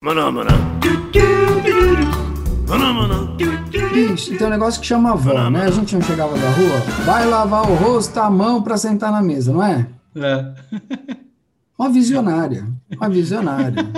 [0.00, 0.50] Maná, maná.
[2.68, 3.36] Maná, maná.
[3.92, 5.64] Bicho, tem um negócio que chama avó, né?
[5.64, 9.20] A gente não chegava da rua, vai lavar o rosto, a mão para sentar na
[9.20, 9.88] mesa, não é?
[10.14, 10.54] É.
[11.76, 12.64] Uma visionária,
[12.96, 13.88] uma visionária.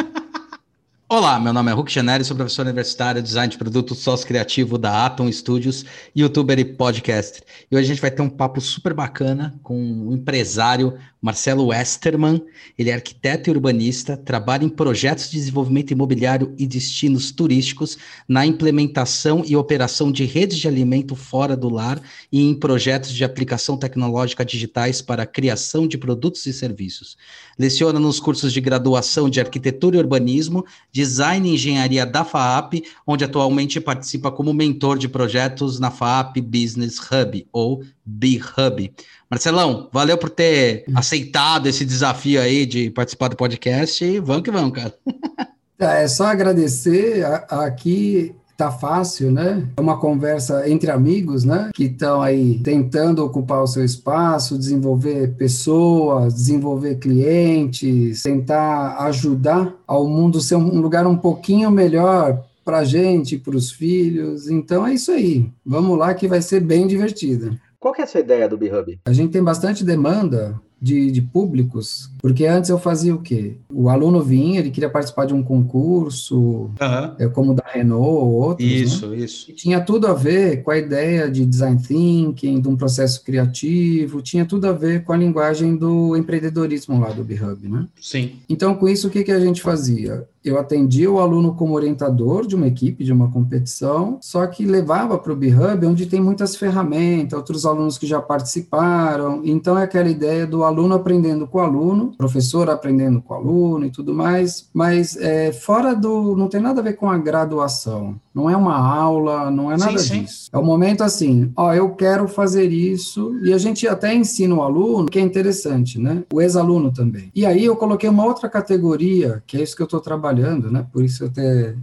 [1.06, 5.04] Olá, meu nome é Hulk Janelli, sou professor universitário, design de produto, sócio criativo da
[5.04, 5.84] Atom Studios,
[6.16, 7.42] youtuber e podcast.
[7.70, 12.42] E hoje a gente vai ter um papo super bacana com o empresário Marcelo Westerman.
[12.78, 18.46] Ele é arquiteto e urbanista, trabalha em projetos de desenvolvimento imobiliário e destinos turísticos, na
[18.46, 22.00] implementação e operação de redes de alimento fora do lar
[22.32, 27.16] e em projetos de aplicação tecnológica digitais para a criação de produtos e serviços.
[27.58, 33.24] Leciona nos cursos de graduação de arquitetura e urbanismo, design e engenharia da FAAP, onde
[33.24, 38.92] atualmente participa como mentor de projetos na FAAP Business Hub, ou B-Hub.
[39.30, 44.50] Marcelão, valeu por ter aceitado esse desafio aí de participar do podcast e vamos que
[44.50, 44.94] vamos, cara.
[45.82, 47.24] É só agradecer.
[47.48, 49.66] Aqui tá fácil, né?
[49.74, 51.70] É uma conversa entre amigos, né?
[51.74, 60.06] Que estão aí tentando ocupar o seu espaço, desenvolver pessoas, desenvolver clientes, tentar ajudar ao
[60.06, 64.50] mundo ser um lugar um pouquinho melhor para a gente, para os filhos.
[64.50, 65.50] Então é isso aí.
[65.64, 67.58] Vamos lá que vai ser bem divertido.
[67.80, 69.00] Qual que é a sua ideia do B-Hub?
[69.06, 73.56] A gente tem bastante demanda de, de, públicos, porque antes eu fazia o quê?
[73.72, 77.14] O aluno vinha, ele queria participar de um concurso, uhum.
[77.18, 79.16] é, como da Renault ou outros, Isso, né?
[79.18, 79.50] isso.
[79.50, 84.22] E tinha tudo a ver com a ideia de design thinking, de um processo criativo,
[84.22, 87.86] tinha tudo a ver com a linguagem do empreendedorismo lá do B-Hub, né?
[88.00, 88.32] Sim.
[88.48, 90.26] Então, com isso, o que, que a gente fazia?
[90.42, 95.18] eu atendia o aluno como orientador de uma equipe, de uma competição, só que levava
[95.18, 99.42] para o B-Hub, onde tem muitas ferramentas, outros alunos que já participaram.
[99.44, 103.84] Então, é aquela ideia do aluno aprendendo com o aluno, professor aprendendo com o aluno
[103.84, 106.36] e tudo mais, mas é, fora do.
[106.36, 108.20] não tem nada a ver com a graduação.
[108.34, 110.44] Não é uma aula, não é nada sim, disso.
[110.44, 110.50] Sim.
[110.52, 114.54] É o um momento assim, ó, eu quero fazer isso, e a gente até ensina
[114.54, 116.22] o aluno, que é interessante, né?
[116.32, 117.30] O ex-aluno também.
[117.34, 120.86] E aí eu coloquei uma outra categoria, que é isso que eu estou trabalhando, né?
[120.92, 121.74] Por isso eu até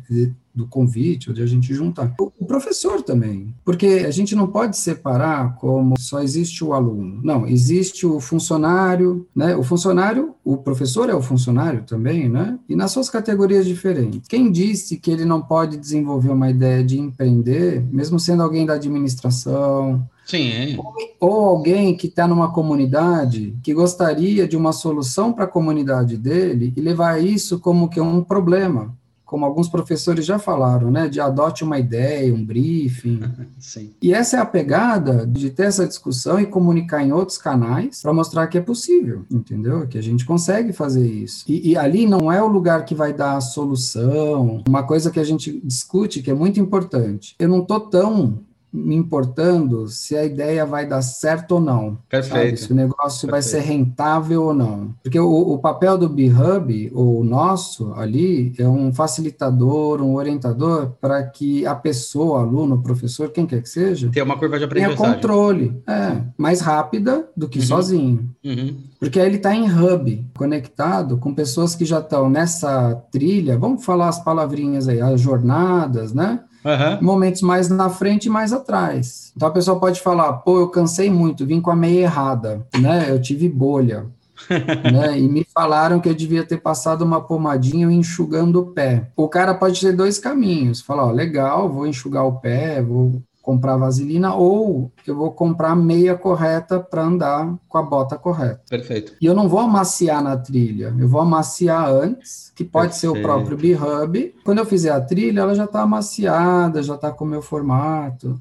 [0.57, 2.15] do convite, ou de a gente juntar.
[2.19, 7.19] O, professor também, porque a gente não pode separar como só existe o aluno.
[7.21, 9.55] Não, existe o funcionário, né?
[9.55, 12.57] O funcionário, o professor é o funcionário também, né?
[12.67, 14.27] E nas suas categorias diferentes.
[14.27, 18.73] Quem disse que ele não pode desenvolver uma ideia de empreender, mesmo sendo alguém da
[18.73, 20.51] administração, Sim.
[20.51, 20.77] É.
[20.77, 26.17] Ou, ou alguém que está numa comunidade que gostaria de uma solução para a comunidade
[26.17, 28.93] dele e levar isso como que um problema
[29.27, 33.19] como alguns professores já falaram, né, de adote uma ideia, um briefing.
[33.59, 33.91] Sim.
[34.01, 38.13] E essa é a pegada de ter essa discussão e comunicar em outros canais para
[38.13, 39.85] mostrar que é possível, entendeu?
[39.85, 41.43] Que a gente consegue fazer isso.
[41.45, 44.63] E, e, ali não é o lugar que vai dar a solução.
[44.65, 47.35] Uma coisa que a gente discute que é muito importante.
[47.37, 48.39] Eu não tô tão
[48.71, 51.97] me importando se a ideia vai dar certo ou não.
[52.09, 52.57] Perfeito.
[52.57, 52.57] Sabe?
[52.57, 53.31] Se o negócio Perfeito.
[53.31, 54.93] vai ser rentável ou não.
[55.01, 61.23] Porque o, o papel do B-Hub, o nosso ali, é um facilitador, um orientador para
[61.23, 64.97] que a pessoa, aluno, professor, quem quer que seja, tenha uma curva de aprendizagem.
[64.97, 65.81] Tenha controle.
[65.87, 67.65] É, mais rápida do que uhum.
[67.65, 68.29] sozinho.
[68.43, 68.77] Uhum.
[68.99, 73.85] Porque aí ele está em hub, conectado com pessoas que já estão nessa trilha, vamos
[73.85, 76.39] falar as palavrinhas aí, as jornadas, né?
[76.65, 77.01] Uhum.
[77.01, 79.31] Momentos mais na frente e mais atrás.
[79.35, 83.07] Então a pessoa pode falar, pô, eu cansei muito, vim com a meia errada, né?
[83.09, 84.05] Eu tive bolha.
[84.91, 85.19] né?
[85.19, 89.07] E me falaram que eu devia ter passado uma pomadinha enxugando o pé.
[89.15, 93.77] O cara pode ter dois caminhos: falar, ó, legal, vou enxugar o pé, vou comprar
[93.77, 98.59] vaselina ou eu vou comprar meia correta para andar com a bota correta.
[98.69, 99.13] Perfeito.
[99.21, 103.13] E eu não vou amaciar na trilha, eu vou amaciar antes, que pode Perfeito.
[103.13, 104.35] ser o próprio B-Hub.
[104.43, 108.37] Quando eu fizer a trilha, ela já está amaciada, já está com o meu formato.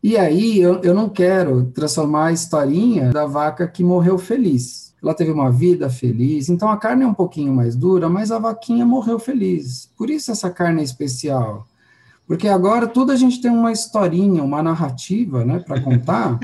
[0.00, 4.94] E aí eu, eu não quero transformar a historinha da vaca que morreu feliz.
[5.02, 8.38] Ela teve uma vida feliz, então a carne é um pouquinho mais dura, mas a
[8.38, 9.90] vaquinha morreu feliz.
[9.98, 11.66] Por isso essa carne é especial
[12.26, 16.40] porque agora tudo a gente tem uma historinha, uma narrativa, né, para contar.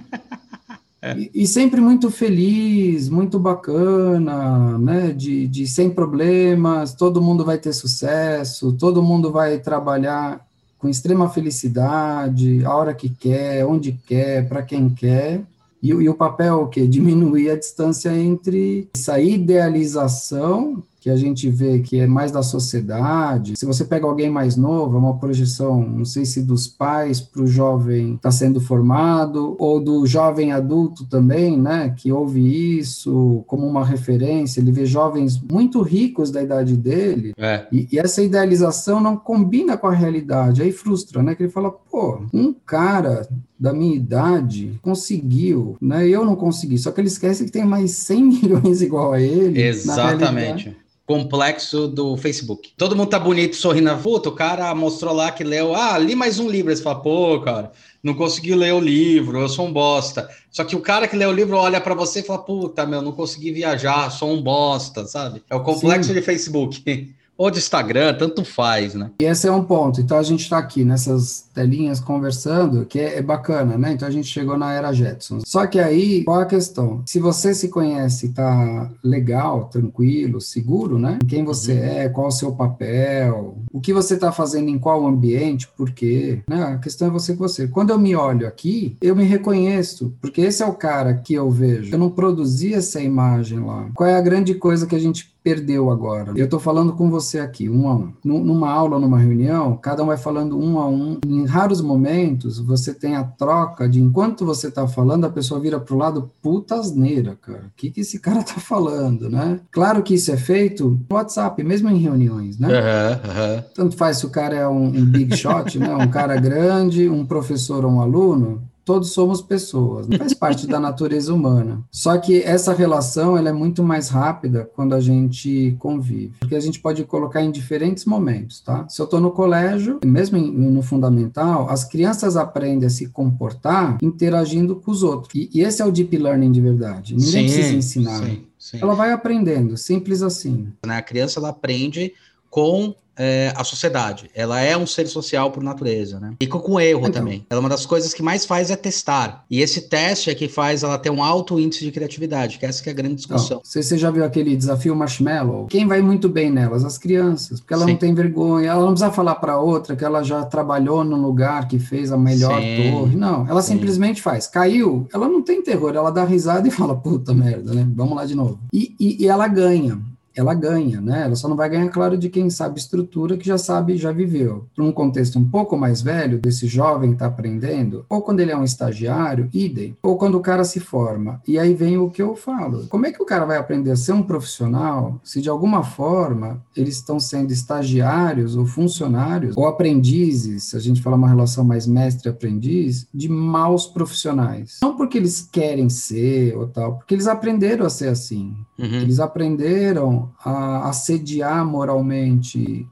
[1.02, 1.18] é.
[1.18, 7.58] e, e, sempre muito feliz, muito bacana, né, de, de sem problemas, todo mundo vai
[7.58, 10.46] ter sucesso, todo mundo vai trabalhar
[10.78, 15.42] com extrema felicidade, a hora que quer, onde quer, para quem quer.
[15.82, 16.86] E, e, o papel o quê?
[16.86, 23.54] Diminuir a distância entre essa idealização que a gente vê que é mais da sociedade.
[23.56, 27.42] Se você pega alguém mais novo, é uma projeção, não sei se dos pais para
[27.42, 33.66] o jovem está sendo formado, ou do jovem adulto também, né, que ouve isso como
[33.66, 37.66] uma referência, ele vê jovens muito ricos da idade dele, é.
[37.72, 41.72] e, e, essa idealização não combina com a realidade, aí frustra, né, que ele fala,
[41.72, 43.28] pô, um cara
[43.58, 47.90] da minha idade conseguiu, né, eu não consegui, só que ele esquece que tem mais
[47.90, 49.60] 100 milhões igual a ele.
[49.60, 50.80] Exatamente
[51.12, 52.72] complexo do Facebook.
[52.74, 53.94] Todo mundo tá bonito sorrindo.
[53.98, 55.74] Puta, o cara mostrou lá que leu.
[55.74, 56.74] Ah, li mais um livro.
[56.74, 57.70] Você fala, pô, cara,
[58.02, 60.26] não consegui ler o livro, eu sou um bosta.
[60.50, 63.02] Só que o cara que lê o livro olha para você e fala, puta, meu,
[63.02, 65.42] não consegui viajar, sou um bosta, sabe?
[65.50, 66.14] É o complexo Sim.
[66.14, 69.10] de Facebook ou de Instagram, tanto faz, né?
[69.20, 70.00] E esse é um ponto.
[70.00, 73.92] Então a gente está aqui nessas telinhas conversando, que é, é, bacana, né?
[73.92, 75.44] Então a gente chegou na era Jetsons.
[75.46, 77.02] Só que aí, qual a questão?
[77.06, 81.18] Se você se conhece, tá legal, tranquilo, seguro, né?
[81.28, 81.84] Quem você uhum.
[81.84, 86.42] é, qual o seu papel, o que você está fazendo em qual ambiente, por quê,
[86.48, 86.62] né?
[86.62, 87.68] A questão é você com você.
[87.68, 91.50] Quando eu me olho aqui, eu me reconheço, porque esse é o cara que eu
[91.50, 91.92] vejo.
[91.92, 93.88] Eu não produzi essa imagem lá.
[93.94, 96.32] Qual é a grande coisa que a gente perdeu agora.
[96.36, 98.12] Eu estou falando com você aqui, um a um.
[98.24, 101.18] Numa aula, numa reunião, cada um vai falando um a um.
[101.26, 105.78] Em raros momentos, você tem a troca de enquanto você está falando, a pessoa vira
[105.78, 107.66] para o lado, puta asneira, cara.
[107.66, 109.60] O que, que esse cara está falando, né?
[109.70, 112.68] Claro que isso é feito no WhatsApp, mesmo em reuniões, né?
[112.68, 113.62] Uhum, uhum.
[113.74, 115.94] Tanto faz se o cara é um, um big shot, né?
[115.94, 121.32] Um cara grande, um professor ou um aluno, todos somos pessoas, faz parte da natureza
[121.32, 121.82] humana.
[121.90, 126.60] Só que essa relação ela é muito mais rápida quando a gente convive, porque a
[126.60, 128.86] gente pode colocar em diferentes momentos, tá?
[128.88, 134.76] Se eu estou no colégio, mesmo no fundamental, as crianças aprendem a se comportar interagindo
[134.76, 135.32] com os outros.
[135.34, 137.14] E, e esse é o deep learning de verdade.
[137.14, 138.24] Ninguém sim, precisa ensinar.
[138.24, 138.78] Sim, sim.
[138.80, 140.68] Ela vai aprendendo, simples assim.
[140.86, 142.12] Né, a criança ela aprende
[142.50, 144.30] com é, a sociedade.
[144.34, 146.34] Ela é um ser social por natureza, né?
[146.40, 147.12] E com erro então.
[147.12, 147.46] também.
[147.50, 149.44] Ela é uma das coisas que mais faz é testar.
[149.50, 152.82] E esse teste é que faz ela ter um alto índice de criatividade, que essa
[152.82, 153.60] que é a grande discussão.
[153.62, 155.66] Oh, você já viu aquele desafio marshmallow?
[155.66, 156.84] Quem vai muito bem nelas?
[156.84, 157.92] As crianças, porque ela Sim.
[157.92, 161.68] não tem vergonha, ela não precisa falar para outra que ela já trabalhou no lugar
[161.68, 162.90] que fez a melhor Sim.
[162.90, 163.16] torre.
[163.16, 163.74] Não, ela Sim.
[163.74, 164.46] simplesmente faz.
[164.46, 167.86] Caiu, ela não tem terror, ela dá risada e fala, puta merda, né?
[167.94, 168.58] Vamos lá de novo.
[168.72, 170.00] e, e, e ela ganha
[170.34, 171.22] ela ganha, né?
[171.24, 174.66] Ela só não vai ganhar, claro, de quem sabe estrutura, que já sabe, já viveu.
[174.74, 178.50] Para um contexto um pouco mais velho, desse jovem que está aprendendo, ou quando ele
[178.50, 181.40] é um estagiário, idem, ou quando o cara se forma.
[181.46, 182.86] E aí vem o que eu falo.
[182.88, 186.62] Como é que o cara vai aprender a ser um profissional se de alguma forma
[186.76, 191.86] eles estão sendo estagiários ou funcionários ou aprendizes, se a gente falar uma relação mais
[191.86, 194.78] mestre-aprendiz, de maus profissionais?
[194.82, 198.54] Não porque eles querem ser ou tal, porque eles aprenderam a ser assim.
[198.78, 199.00] Uhum.
[199.00, 202.86] Eles aprenderam a assediar moralmente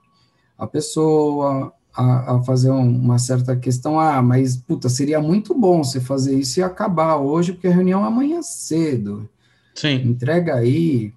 [0.58, 3.98] a pessoa, a, a fazer um, uma certa questão.
[3.98, 8.04] Ah, mas puta, seria muito bom você fazer isso e acabar hoje, porque a reunião
[8.04, 9.28] é amanhã cedo.
[9.74, 10.02] Sim.
[10.06, 11.12] Entrega aí,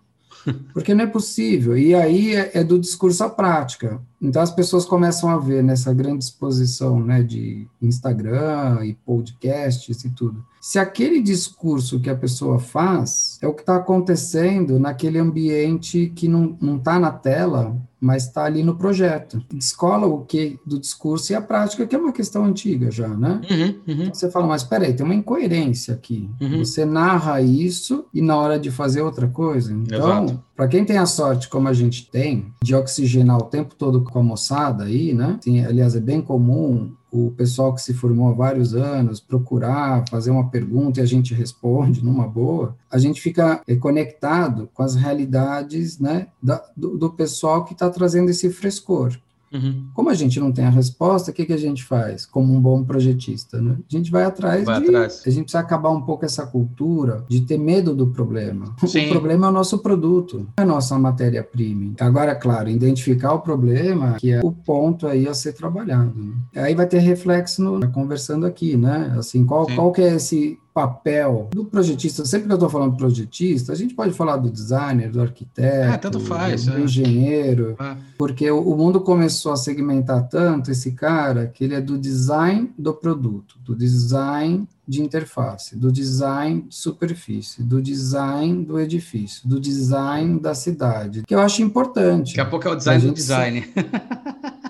[0.74, 1.78] porque não é possível.
[1.78, 4.02] E aí é, é, do discurso à prática.
[4.24, 10.10] Então as pessoas começam a ver nessa grande exposição né, de Instagram e podcasts e
[10.10, 10.44] tudo.
[10.62, 16.30] Se aquele discurso que a pessoa faz é o que está acontecendo naquele ambiente que
[16.30, 19.42] não está na tela, mas está ali no projeto.
[19.54, 23.40] Descola o que do discurso e a prática, que é uma questão antiga já, né?
[23.50, 24.14] Uhum, uhum.
[24.14, 26.30] Você fala, mas peraí, tem uma incoerência aqui.
[26.42, 26.60] Uhum.
[26.60, 29.72] Você narra isso e na hora de fazer outra coisa.
[29.72, 34.02] Então, para quem tem a sorte, como a gente tem, de oxigenar o tempo todo
[34.14, 35.40] com a moçada aí, né?
[35.68, 40.50] Aliás, é bem comum o pessoal que se formou há vários anos procurar fazer uma
[40.50, 46.00] pergunta e a gente responde numa boa, a gente fica é, conectado com as realidades
[46.00, 49.16] né, da, do, do pessoal que está trazendo esse frescor.
[49.54, 49.86] Uhum.
[49.94, 52.60] Como a gente não tem a resposta, o que, que a gente faz como um
[52.60, 53.62] bom projetista?
[53.62, 53.78] Né?
[53.88, 54.88] A gente vai atrás vai de.
[54.88, 55.22] Atrás.
[55.26, 58.76] A gente precisa acabar um pouco essa cultura de ter medo do problema.
[58.86, 59.08] Sim.
[59.08, 61.94] O problema é o nosso produto, é a nossa matéria-prima.
[62.00, 66.14] Agora, claro, identificar o problema, que é o ponto aí a ser trabalhado.
[66.16, 66.64] Né?
[66.64, 69.14] Aí vai ter reflexo no, conversando aqui, né?
[69.18, 73.72] Assim, qual, qual que é esse papel do projetista, sempre que eu estou falando projetista,
[73.72, 76.82] a gente pode falar do designer, do arquiteto, é, tanto faz, do é.
[76.82, 77.96] engenheiro, é.
[78.18, 82.72] porque o, o, mundo começou a segmentar tanto esse cara que ele é do design
[82.78, 89.60] do produto, do design de interface, do design de superfície, do design do edifício, do
[89.60, 92.30] design da cidade, que eu acho importante.
[92.30, 93.64] Daqui a pouco é o design do design.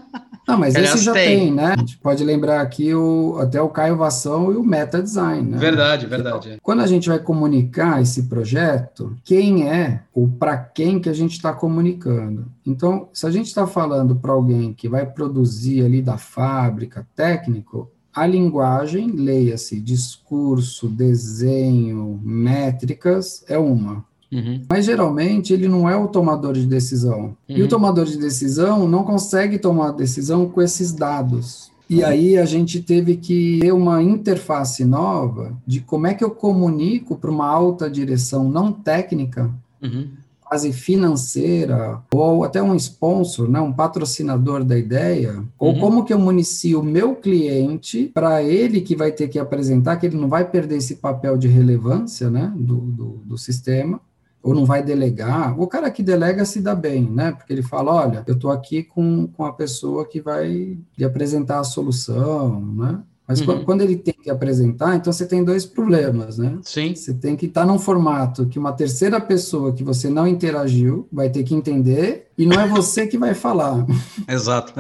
[0.47, 1.39] Não, mas esse já tem.
[1.39, 1.51] tem.
[1.51, 1.73] né?
[1.73, 5.57] A gente pode lembrar aqui o, até o Caio Vação e o Meta Design, né?
[5.57, 6.49] Verdade, verdade.
[6.49, 11.13] Então, quando a gente vai comunicar esse projeto, quem é ou para quem que a
[11.13, 12.47] gente está comunicando?
[12.65, 17.89] Então, se a gente está falando para alguém que vai produzir ali da fábrica, técnico,
[18.13, 24.05] a linguagem, leia-se discurso, desenho, métricas, é uma.
[24.33, 24.61] Uhum.
[24.67, 27.21] Mas geralmente ele não é o tomador de decisão.
[27.21, 27.35] Uhum.
[27.47, 27.69] E o uhum.
[27.69, 31.71] tomador de decisão não consegue tomar decisão com esses dados.
[31.89, 32.07] E uhum.
[32.07, 37.15] aí a gente teve que ter uma interface nova de como é que eu comunico
[37.15, 40.07] para uma alta direção não técnica, uhum.
[40.41, 45.79] quase financeira, ou até um sponsor, né, um patrocinador da ideia, ou uhum.
[45.79, 50.05] como que eu municio o meu cliente para ele que vai ter que apresentar, que
[50.05, 53.99] ele não vai perder esse papel de relevância né, do, do, do sistema,
[54.43, 55.57] ou não vai delegar.
[55.59, 57.31] O cara que delega se dá bem, né?
[57.31, 61.59] Porque ele fala, olha, eu estou aqui com, com a pessoa que vai lhe apresentar
[61.59, 62.99] a solução, né?
[63.25, 63.63] Mas uhum.
[63.63, 66.59] quando ele tem que apresentar, então você tem dois problemas, né?
[66.61, 66.93] Sim.
[66.93, 71.07] Você tem que estar tá num formato que uma terceira pessoa que você não interagiu
[71.09, 73.85] vai ter que entender e não é você que vai falar.
[74.27, 74.73] Exato.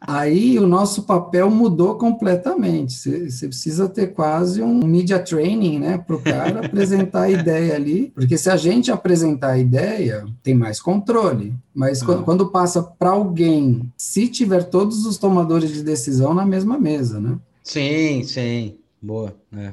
[0.00, 2.92] Aí o nosso papel mudou completamente.
[2.92, 8.12] Você precisa ter quase um media training, né, para o cara apresentar a ideia ali,
[8.14, 11.54] porque se a gente apresentar a ideia, tem mais controle.
[11.74, 12.22] Mas uhum.
[12.22, 17.38] quando passa para alguém, se tiver todos os tomadores de decisão na mesma mesa, né?
[17.62, 18.74] Sim, sim.
[19.00, 19.72] Boa, né?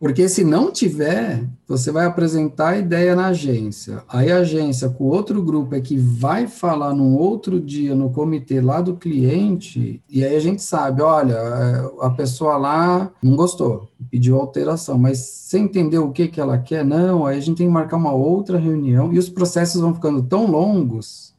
[0.00, 4.02] Porque se não tiver, você vai apresentar a ideia na agência.
[4.08, 8.62] Aí a agência, com outro grupo, é que vai falar num outro dia no comitê
[8.62, 11.36] lá do cliente, e aí a gente sabe, olha,
[12.00, 16.82] a pessoa lá não gostou, pediu alteração, mas sem entender o que, que ela quer,
[16.82, 20.22] não, aí a gente tem que marcar uma outra reunião, e os processos vão ficando
[20.22, 21.29] tão longos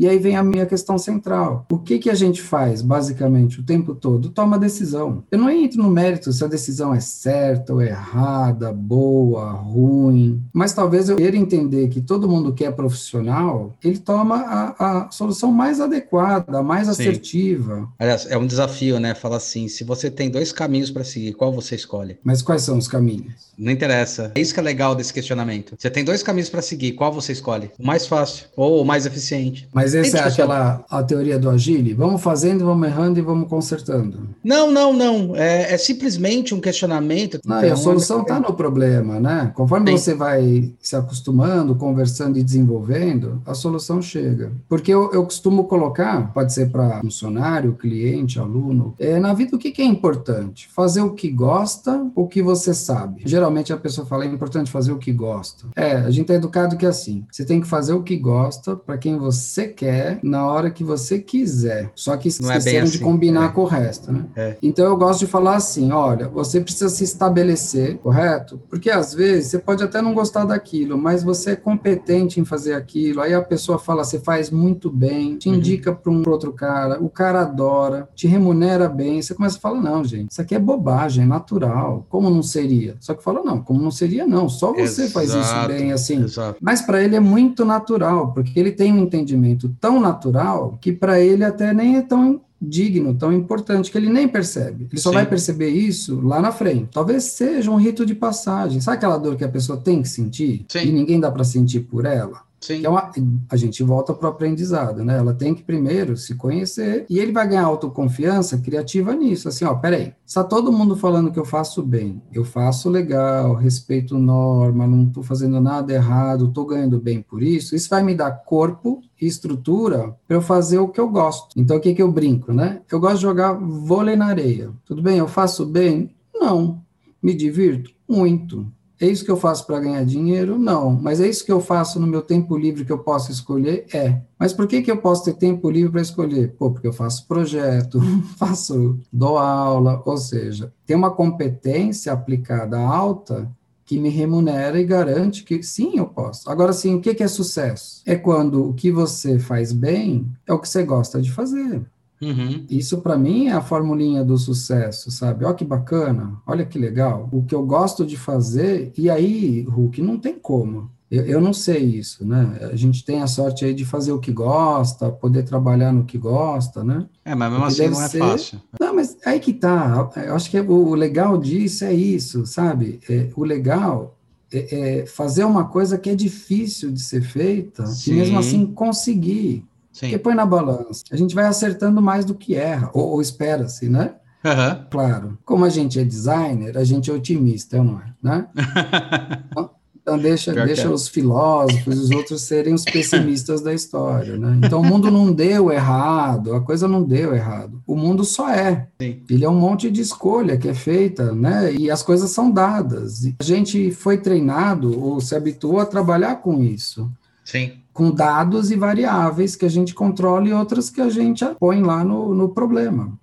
[0.00, 1.66] e aí vem a minha questão central.
[1.70, 4.30] O que, que a gente faz, basicamente, o tempo todo?
[4.30, 5.22] Toma decisão.
[5.30, 10.72] Eu não entro no mérito se a decisão é certa ou errada, boa, ruim, mas
[10.72, 15.52] talvez eu queira entender que todo mundo que é profissional, ele toma a, a solução
[15.52, 16.92] mais adequada, mais Sim.
[16.92, 17.86] assertiva.
[17.98, 19.14] Aliás, é um desafio, né?
[19.14, 22.16] Falar assim, se você tem dois caminhos para seguir, qual você escolhe?
[22.24, 23.50] Mas quais são os caminhos?
[23.58, 24.32] Não interessa.
[24.34, 25.74] É isso que é legal desse questionamento.
[25.78, 27.70] Você tem dois caminhos para seguir, qual você escolhe?
[27.78, 29.68] O mais fácil ou o mais eficiente?
[29.74, 31.94] Mas mas essa é aquela a teoria do agile?
[31.94, 34.28] Vamos fazendo, vamos errando e vamos consertando.
[34.42, 35.36] Não, não, não.
[35.36, 37.40] É, é simplesmente um questionamento.
[37.44, 39.52] Não, a solução está no problema, né?
[39.54, 39.96] Conforme Sim.
[39.96, 44.52] você vai se acostumando, conversando e desenvolvendo, a solução chega.
[44.68, 49.58] Porque eu, eu costumo colocar, pode ser para funcionário, cliente, aluno, é, na vida o
[49.58, 50.68] que, que é importante?
[50.74, 53.22] Fazer o que gosta, o que você sabe.
[53.26, 55.66] Geralmente a pessoa fala, é importante fazer o que gosta.
[55.74, 57.24] É, a gente é educado que é assim.
[57.30, 61.18] Você tem que fazer o que gosta para quem você quer na hora que você
[61.18, 61.90] quiser.
[61.94, 63.48] Só que esqueceram é assim, de combinar é.
[63.48, 64.26] com o resto, né?
[64.36, 64.56] É.
[64.62, 68.60] Então eu gosto de falar assim: olha, você precisa se estabelecer, correto?
[68.68, 72.74] Porque às vezes você pode até não gostar daquilo, mas você é competente em fazer
[72.74, 73.22] aquilo.
[73.22, 75.54] Aí a pessoa fala, você faz muito bem, te uhum.
[75.54, 79.22] indica para um outro cara, o cara adora, te remunera bem.
[79.22, 82.04] Você começa a falar: não, gente, isso aqui é bobagem, é natural.
[82.10, 82.96] Como não seria?
[83.00, 84.46] Só que fala: não, como não seria, não.
[84.46, 85.10] Só você Exato.
[85.12, 86.22] faz isso bem assim.
[86.22, 86.58] Exato.
[86.60, 91.20] Mas para ele é muito natural, porque ele tem um entendimento tão natural que para
[91.20, 94.86] ele até nem é tão digno, tão importante, que ele nem percebe.
[94.90, 95.14] Ele só Sim.
[95.14, 96.88] vai perceber isso lá na frente.
[96.92, 98.80] Talvez seja um rito de passagem.
[98.80, 100.66] Sabe aquela dor que a pessoa tem que sentir?
[100.68, 100.80] Sim.
[100.80, 102.42] E ninguém dá para sentir por ela?
[102.60, 102.84] Sim.
[102.84, 103.10] É uma,
[103.48, 105.16] a gente volta para o aprendizado, né?
[105.16, 109.48] Ela tem que primeiro se conhecer e ele vai ganhar autoconfiança criativa nisso.
[109.48, 114.18] Assim, ó, peraí, está todo mundo falando que eu faço bem, eu faço legal, respeito
[114.18, 118.30] norma, não estou fazendo nada errado, estou ganhando bem por isso, isso vai me dar
[118.30, 121.58] corpo e estrutura para eu fazer o que eu gosto.
[121.58, 122.82] Então, o que, que eu brinco, né?
[122.90, 124.70] Eu gosto de jogar vôlei na areia.
[124.84, 126.14] Tudo bem, eu faço bem?
[126.34, 126.82] Não.
[127.22, 127.90] Me divirto?
[128.08, 128.66] Muito.
[129.00, 130.58] É isso que eu faço para ganhar dinheiro?
[130.58, 130.92] Não.
[130.92, 133.86] Mas é isso que eu faço no meu tempo livre que eu posso escolher?
[133.94, 134.20] É.
[134.38, 136.54] Mas por que, que eu posso ter tempo livre para escolher?
[136.58, 138.00] Pô, porque eu faço projeto,
[138.36, 143.50] faço, dou aula, ou seja, tem uma competência aplicada alta
[143.86, 146.48] que me remunera e garante que sim, eu posso.
[146.48, 148.02] Agora, sim, o que, que é sucesso?
[148.06, 151.84] É quando o que você faz bem é o que você gosta de fazer.
[152.20, 152.66] Uhum.
[152.68, 155.44] Isso para mim é a formulinha do sucesso, sabe?
[155.44, 157.28] Olha que bacana, olha que legal.
[157.32, 160.90] O que eu gosto de fazer, e aí, Hulk, não tem como.
[161.10, 162.68] Eu, eu, não sei isso, né?
[162.72, 166.16] A gente tem a sorte aí de fazer o que gosta, poder trabalhar no que
[166.16, 167.04] gosta, né?
[167.24, 168.18] É, mas mesmo assim não é ser...
[168.18, 168.60] fácil.
[168.78, 170.08] Não, mas aí que tá.
[170.24, 173.00] Eu acho que é, o legal disso é isso, sabe?
[173.08, 174.16] É, o legal
[174.52, 178.12] é, é, fazer uma coisa que é difícil de ser feita Sim.
[178.12, 179.64] e mesmo assim conseguir.
[179.92, 180.06] Sim.
[180.06, 181.04] Porque põe na balança.
[181.10, 184.14] A gente vai acertando mais do que erra, ou, ou espera-se, né?
[184.44, 184.84] Uhum.
[184.90, 185.38] Claro.
[185.44, 188.46] Como a gente é designer, a gente é otimista, eu não é, né?
[189.50, 189.70] então,
[190.02, 190.88] então deixa, deixa é.
[190.88, 194.58] os filósofos e os outros serem os pessimistas da história, né?
[194.64, 197.82] Então o mundo não deu errado, a coisa não deu errado.
[197.86, 198.88] O mundo só é.
[199.00, 199.22] Sim.
[199.28, 201.72] Ele é um monte de escolha que é feita, né?
[201.74, 203.26] E as coisas são dadas.
[203.38, 207.10] A gente foi treinado ou se habituou a trabalhar com isso.
[207.44, 207.79] Sim.
[207.92, 212.02] Com dados e variáveis que a gente controla e outras que a gente põe lá
[212.04, 213.19] no, no problema.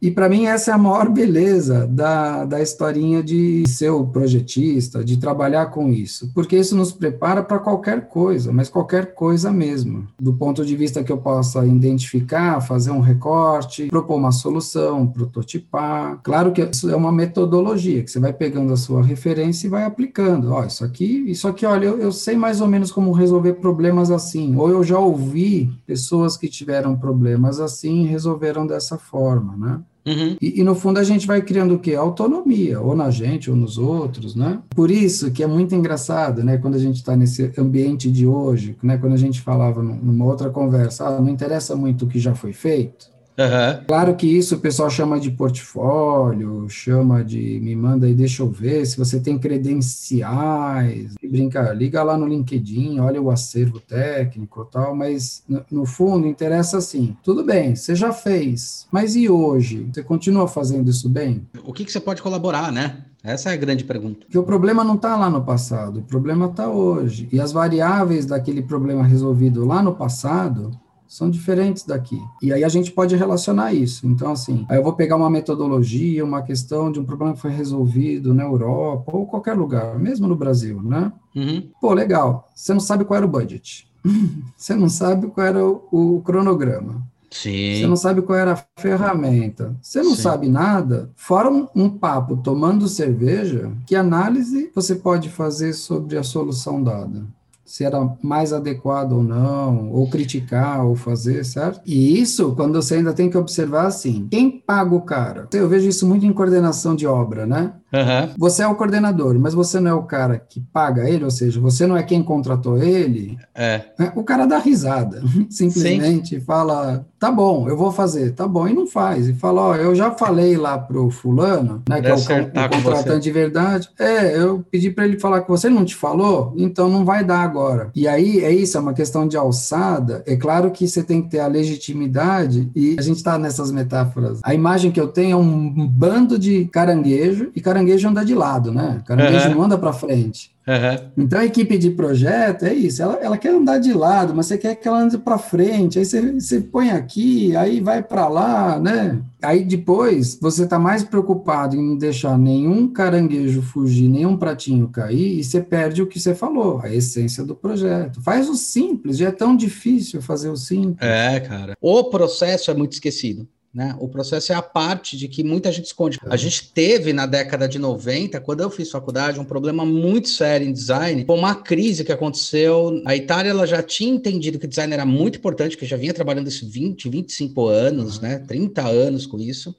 [0.00, 5.04] E para mim essa é a maior beleza da, da historinha de ser o projetista,
[5.04, 10.06] de trabalhar com isso, porque isso nos prepara para qualquer coisa, mas qualquer coisa mesmo.
[10.18, 16.20] Do ponto de vista que eu possa identificar, fazer um recorte, propor uma solução, prototipar.
[16.22, 19.84] Claro que isso é uma metodologia, que você vai pegando a sua referência e vai
[19.84, 20.52] aplicando.
[20.52, 24.10] Ó, isso aqui, isso aqui, olha, eu, eu sei mais ou menos como resolver problemas
[24.10, 29.80] assim, ou eu já ouvi pessoas que tiveram problemas assim e resolveram dessa forma né?
[30.06, 30.36] Uhum.
[30.40, 31.94] E, e, no fundo a gente vai criando o quê?
[31.94, 34.58] Autonomia, ou na gente ou nos outros, né?
[34.70, 36.56] Por isso que é muito engraçado, né?
[36.56, 38.96] Quando a gente está nesse ambiente de hoje, né?
[38.96, 42.52] Quando a gente falava numa outra conversa, ah, não interessa muito o que já foi
[42.52, 43.84] feito, Uhum.
[43.86, 48.50] Claro que isso o pessoal chama de portfólio, chama de me manda aí, deixa eu
[48.50, 51.14] ver se você tem credenciais.
[51.22, 56.76] Brinca, liga lá no LinkedIn, olha o acervo técnico tal, mas no, no fundo interessa
[56.76, 57.16] assim.
[57.22, 59.88] Tudo bem, você já fez, mas e hoje?
[59.90, 61.46] Você continua fazendo isso bem?
[61.64, 63.04] O que, que você pode colaborar, né?
[63.22, 64.20] Essa é a grande pergunta.
[64.24, 67.28] Porque o problema não está lá no passado, o problema está hoje.
[67.30, 70.70] E as variáveis daquele problema resolvido lá no passado
[71.10, 72.22] são diferentes daqui.
[72.40, 74.06] E aí a gente pode relacionar isso.
[74.06, 77.50] Então, assim, aí eu vou pegar uma metodologia, uma questão de um problema que foi
[77.50, 81.12] resolvido na Europa ou qualquer lugar, mesmo no Brasil, né?
[81.34, 81.68] Uhum.
[81.80, 82.48] Pô, legal.
[82.54, 83.88] Você não sabe qual era o budget.
[84.56, 87.02] Você não sabe qual era o, o cronograma.
[87.28, 87.80] Sim.
[87.80, 89.76] Você não sabe qual era a ferramenta.
[89.82, 90.22] Você não Sim.
[90.22, 91.10] sabe nada.
[91.16, 97.24] Fora um, um, papo tomando cerveja, que análise você pode fazer sobre a solução dada?
[97.70, 101.80] Se era mais adequado ou não, ou criticar, ou fazer, certo?
[101.86, 105.48] E isso, quando você ainda tem que observar assim, quem paga o cara?
[105.52, 107.74] Eu vejo isso muito em coordenação de obra, né?
[107.92, 108.34] Uhum.
[108.38, 111.60] Você é o coordenador, mas você não é o cara que paga ele, ou seja,
[111.60, 113.38] você não é quem contratou ele.
[113.54, 113.82] É.
[113.98, 114.12] Né?
[114.14, 116.40] O cara dá risada, simplesmente Sim.
[116.40, 119.28] fala: tá bom, eu vou fazer, tá bom, e não faz.
[119.28, 123.24] E fala: ó, eu já falei lá pro fulano, né, que é o, o contratante
[123.24, 123.90] de verdade.
[123.98, 127.24] É, eu pedi para ele falar com você, ele não te falou, então não vai
[127.24, 127.90] dar agora.
[127.94, 130.22] E aí é isso, é uma questão de alçada.
[130.26, 134.40] É claro que você tem que ter a legitimidade, e a gente está nessas metáforas.
[134.42, 138.34] A imagem que eu tenho é um bando de caranguejo, e caranguejo caranguejo anda de
[138.34, 139.02] lado, né?
[139.06, 139.54] Caranguejo uhum.
[139.54, 140.54] não anda para frente.
[140.66, 141.24] Uhum.
[141.24, 144.58] Então a equipe de projeto é isso, ela, ela quer andar de lado, mas você
[144.58, 148.78] quer que ela ande para frente, aí você, você põe aqui, aí vai para lá,
[148.78, 149.20] né?
[149.42, 155.40] Aí depois você está mais preocupado em não deixar nenhum caranguejo fugir, nenhum pratinho cair,
[155.40, 158.20] e você perde o que você falou, a essência do projeto.
[158.20, 160.98] Faz o simples, já é tão difícil fazer o simples.
[161.00, 161.76] É, cara.
[161.80, 163.48] O processo é muito esquecido.
[163.72, 163.94] Né?
[164.00, 166.18] O processo é a parte de que muita gente esconde.
[166.26, 170.66] A gente teve na década de 90, quando eu fiz faculdade, um problema muito sério
[170.66, 173.00] em design, com uma crise que aconteceu.
[173.06, 176.48] A Itália ela já tinha entendido que design era muito importante, que já vinha trabalhando
[176.48, 178.22] isso 20, 25 anos, uhum.
[178.22, 178.38] né?
[178.40, 179.72] 30 anos com isso.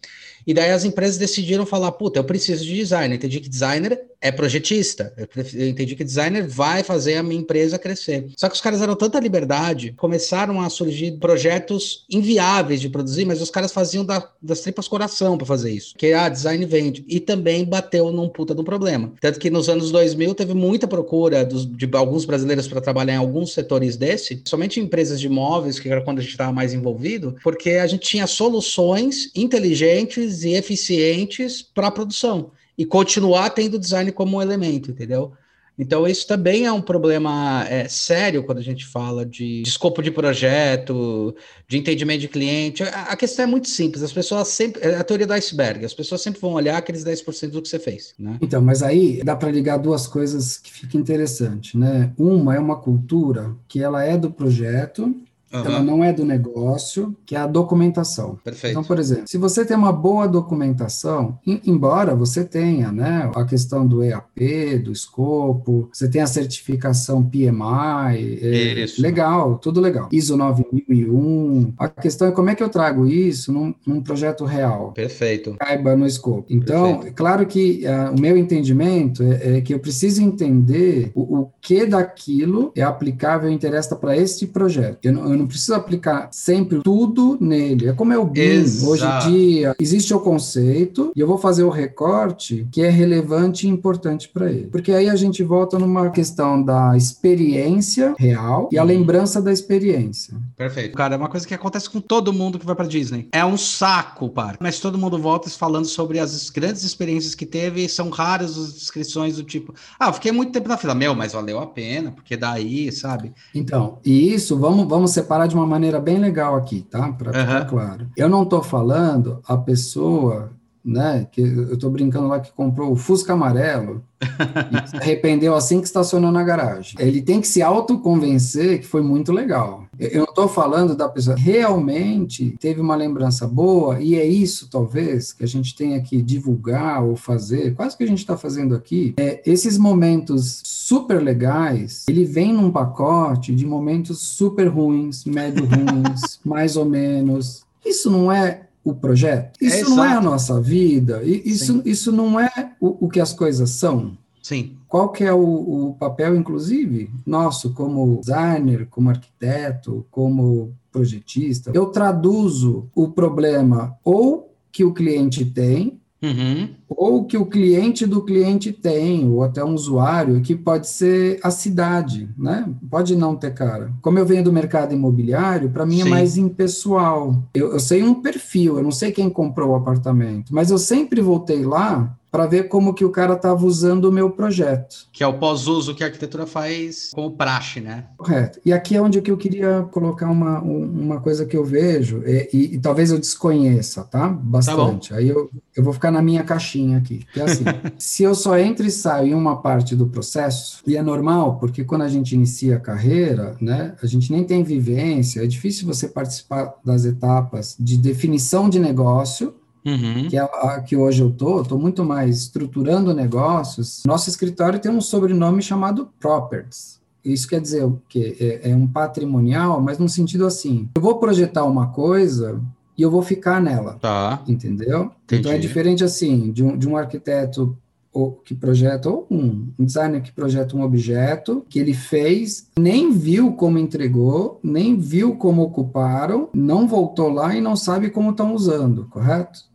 [0.47, 3.17] E daí as empresas decidiram falar: puta, eu preciso de designer.
[3.17, 5.13] Entendi que designer é projetista.
[5.17, 8.27] Eu entendi que designer vai fazer a minha empresa crescer.
[8.37, 13.41] Só que os caras deram tanta liberdade, começaram a surgir projetos inviáveis de produzir, mas
[13.41, 15.95] os caras faziam da, das tripas coração para fazer isso.
[15.97, 17.03] Que ah, design vende.
[17.07, 19.11] E também bateu num puta de um problema.
[19.19, 23.17] Tanto que nos anos 2000 teve muita procura dos, de alguns brasileiros para trabalhar em
[23.17, 26.73] alguns setores desse, somente em empresas de imóveis, que era quando a gente estava mais
[26.73, 33.79] envolvido, porque a gente tinha soluções inteligentes e eficientes para a produção e continuar tendo
[33.79, 35.33] design como um elemento, entendeu?
[35.81, 40.03] Então, isso também é um problema é, sério quando a gente fala de, de, escopo
[40.03, 41.35] de projeto,
[41.67, 42.83] de entendimento de cliente.
[42.83, 44.79] A, a, questão é muito simples, as pessoas sempre.
[44.83, 47.79] É a teoria do iceberg, as pessoas sempre vão olhar aqueles 10% do que você
[47.79, 48.13] fez.
[48.19, 48.37] Né?
[48.41, 52.13] Então, mas aí dá para ligar duas coisas que fica interessante, né?
[52.15, 55.15] Uma é uma cultura que ela é do projeto
[55.53, 55.65] Uhum.
[55.65, 58.39] Ela não é do negócio, que é a documentação.
[58.43, 58.71] Perfeito.
[58.71, 63.85] Então, por exemplo, se você tem uma boa documentação, embora você tenha né, a questão
[63.85, 70.09] do EAP, do escopo, você tem a certificação PMI, é, legal, tudo legal.
[70.11, 71.73] ISO 9001.
[71.77, 74.91] A questão é como é que eu trago isso num, num projeto real.
[74.93, 75.55] Perfeito.
[75.59, 76.45] Caiba no escopo.
[76.49, 77.07] Então, Perfeito.
[77.07, 81.51] é claro que uh, o meu entendimento é, é, que eu preciso entender o, o
[81.61, 84.99] que daquilo é aplicável e interessa para este projeto.
[85.03, 87.89] Eu, eu não preciso aplicar sempre tudo nele.
[87.89, 88.41] É como é o BIM.
[88.85, 93.67] Hoje em dia, existe o conceito e eu vou fazer o recorte que é relevante
[93.67, 94.67] e importante para ele.
[94.71, 100.35] Porque aí a gente volta numa questão da experiência real e a lembrança da experiência.
[100.55, 100.95] Perfeito.
[100.95, 103.27] Cara, é uma coisa que acontece com todo mundo que vai para Disney.
[103.31, 104.57] É um saco, par.
[104.59, 107.87] Mas todo mundo volta falando sobre as grandes experiências que teve.
[107.89, 110.93] São raras as descrições do tipo, ah, fiquei muito tempo na fila.
[110.93, 113.33] Meu, mas valeu a pena, porque daí, sabe?
[113.53, 117.11] Então, e isso vamos, vamos separar de uma maneira bem legal aqui, tá?
[117.11, 117.65] Para ficar Aham.
[117.65, 118.07] claro.
[118.15, 120.51] Eu não estou falando a pessoa,
[120.83, 121.27] né?
[121.31, 125.87] Que eu estou brincando lá que comprou o Fusca amarelo e se arrependeu assim que
[125.87, 126.95] estacionou na garagem.
[126.99, 129.85] Ele tem que se autoconvencer que foi muito legal.
[130.01, 135.31] Eu estou falando da pessoa que realmente teve uma lembrança boa, e é isso, talvez,
[135.31, 139.13] que a gente tenha que divulgar ou fazer, quase que a gente está fazendo aqui,
[139.17, 146.39] é esses momentos super legais, ele vem num pacote de momentos super ruins, médio ruins,
[146.43, 147.63] mais ou menos.
[147.85, 149.59] Isso não é o projeto?
[149.61, 151.21] É Isso não é a nossa vida?
[151.23, 151.81] Isso, Sim.
[151.85, 154.17] isso não é o, o que as coisas são?
[154.41, 154.77] Sim.
[154.87, 161.71] Qual que é o, o papel, inclusive, nosso como designer, como arquiteto, como projetista?
[161.73, 166.69] Eu traduzo o problema ou que o cliente tem, Uhum.
[166.87, 171.49] ou que o cliente do cliente tem, ou até um usuário, que pode ser a
[171.49, 172.69] cidade, né?
[172.91, 173.91] Pode não ter cara.
[174.03, 176.09] Como eu venho do mercado imobiliário, para mim é Sim.
[176.11, 177.41] mais impessoal.
[177.55, 181.21] Eu, eu sei um perfil, eu não sei quem comprou o apartamento, mas eu sempre
[181.21, 185.07] voltei lá para ver como que o cara estava usando o meu projeto.
[185.11, 188.05] Que é o pós-uso que a arquitetura faz como praxe, né?
[188.17, 188.59] Correto.
[188.65, 192.23] E aqui é onde que eu queria colocar uma, um- uma coisa que eu vejo,
[192.25, 194.29] e, e- e talvez eu desconheça, tá?
[194.29, 195.13] Bastante.
[195.13, 197.25] Aí eu, eu vou ficar na minha caixinha aqui.
[197.33, 197.63] Que é assim,
[197.99, 201.83] se eu só entro e saio em uma parte do processo, e é normal, porque
[201.83, 206.07] quando a gente inicia a carreira, né, a gente nem tem vivência, é difícil você
[206.07, 209.53] participar das etapas de definição de negócio,
[209.85, 210.27] Uhum.
[210.29, 214.03] que é a que hoje eu tô, tô muito mais estruturando negócios.
[214.05, 216.99] Nosso escritório tem um sobrenome chamado Properties.
[217.23, 218.35] Isso quer dizer o quê?
[218.63, 222.59] É, é um patrimonial, mas no sentido assim, eu vou projetar uma coisa
[222.97, 224.41] e eu vou ficar nela, Tá.
[224.47, 225.11] entendeu?
[225.25, 225.67] Então é Entendi.
[225.67, 227.75] diferente assim, de um, de um arquiteto
[228.13, 233.11] ou que projeta, ou um, um designer que projeta um objeto que ele fez, nem
[233.11, 238.53] viu como entregou, nem viu como ocuparam, não voltou lá e não sabe como estão
[238.53, 239.71] usando, correto?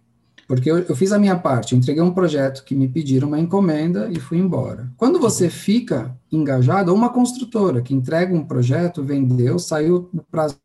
[0.47, 3.41] Porque eu, eu fiz a minha parte, eu entreguei um projeto que me pediram uma
[3.41, 4.93] encomenda e fui embora.
[4.97, 10.57] Quando você fica engajado, ou uma construtora que entrega um projeto, vendeu, saiu no prazo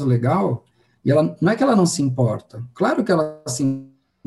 [0.00, 0.64] legal,
[1.04, 2.62] e ela não é que ela não se importa.
[2.74, 3.62] Claro que ela se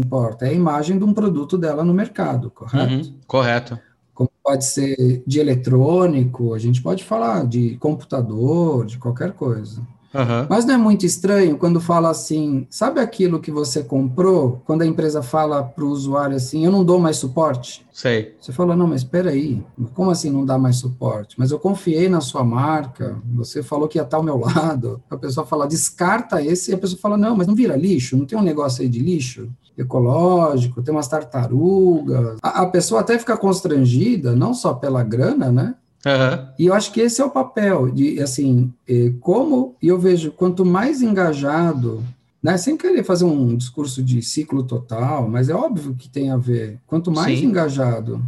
[0.02, 2.94] importa, é a imagem de um produto dela no mercado, correto?
[2.94, 3.14] Uhum.
[3.28, 3.80] Correto.
[4.14, 9.82] Como pode ser de eletrônico, a gente pode falar de computador, de qualquer coisa.
[10.14, 10.46] Aham.
[10.50, 14.62] Mas não é muito estranho quando fala assim, sabe aquilo que você comprou?
[14.66, 17.86] Quando a empresa fala para o usuário assim, eu não dou mais suporte.
[17.94, 18.36] Sei.
[18.40, 21.36] Você fala, não, mas espera aí, como assim não dá mais suporte?
[21.38, 25.02] Mas eu confiei na sua marca, você falou que ia estar ao meu lado.
[25.10, 28.18] A pessoa fala, descarta esse, e a pessoa fala, não, mas não vira lixo?
[28.18, 29.50] Não tem um negócio aí de lixo?
[29.78, 32.38] Ecológico, tem umas tartarugas.
[32.42, 35.76] A, a pessoa até fica constrangida, não só pela grana, né?
[36.06, 36.50] Aham.
[36.58, 40.32] E eu acho que esse é o papel de, assim, eh, como e eu vejo
[40.32, 42.04] quanto mais engajado,
[42.42, 46.38] né, sem querer fazer um discurso de ciclo total, mas é óbvio que tem a
[46.38, 46.80] ver.
[46.88, 47.46] Quanto mais Sim.
[47.46, 48.22] engajado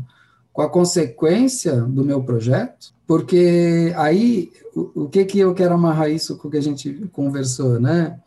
[0.51, 6.11] com a consequência do meu projeto, porque aí o, o que que eu quero amarrar
[6.11, 8.19] isso com o que a gente conversou, né?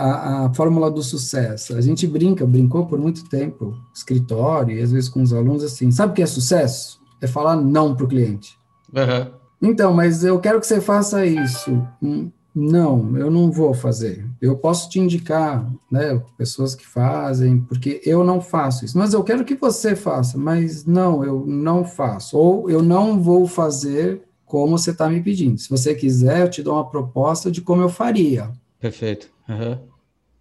[0.00, 1.76] A, a fórmula do sucesso.
[1.76, 5.90] A gente brinca, brincou por muito tempo, escritório, e às vezes com os alunos assim,
[5.90, 6.98] sabe o que é sucesso?
[7.20, 8.56] É falar não para o cliente.
[8.96, 9.32] Aham.
[9.62, 11.86] Então, mas eu quero que você faça isso.
[12.02, 14.26] Hum, Não, eu não vou fazer.
[14.40, 18.96] Eu posso te indicar, né, pessoas que fazem, porque eu não faço isso.
[18.98, 22.36] Mas eu quero que você faça, mas não, eu não faço.
[22.36, 25.58] Ou eu não vou fazer como você está me pedindo.
[25.58, 28.50] Se você quiser, eu te dou uma proposta de como eu faria.
[28.80, 29.28] Perfeito.
[29.48, 29.89] Aham.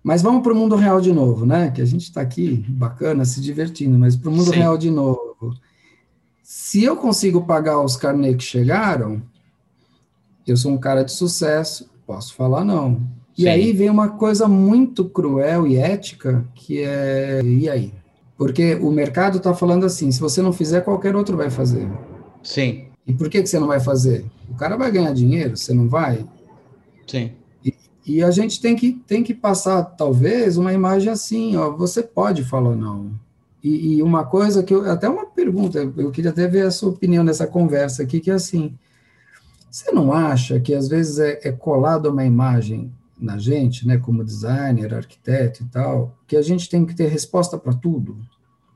[0.04, 1.72] Mas vamos para o mundo real de novo, né?
[1.72, 4.58] Que a gente está aqui, bacana, se divertindo, mas para o mundo Sim.
[4.58, 5.54] real de novo.
[6.42, 9.22] Se eu consigo pagar os carnês que chegaram,
[10.48, 13.02] eu sou um cara de sucesso, posso falar não.
[13.38, 13.50] E Sim.
[13.50, 17.94] aí vem uma coisa muito cruel e ética, que é, e aí?
[18.38, 21.88] Porque o mercado está falando assim, se você não fizer, qualquer outro vai fazer.
[22.42, 22.86] Sim.
[23.06, 24.26] E por que, que você não vai fazer?
[24.50, 26.26] O cara vai ganhar dinheiro, você não vai?
[27.06, 27.32] Sim.
[28.10, 32.44] E a gente tem que, tem que passar, talvez, uma imagem assim, ó, você pode
[32.44, 33.12] falar não.
[33.64, 36.90] E, e uma coisa que eu, até uma pergunta, eu queria até ver a sua
[36.90, 38.74] opinião nessa conversa aqui, que é assim,
[39.70, 44.24] Você não acha que às vezes é, é colado uma imagem na gente, né, como
[44.24, 48.18] designer, arquiteto e tal, que a gente tem que ter resposta para tudo?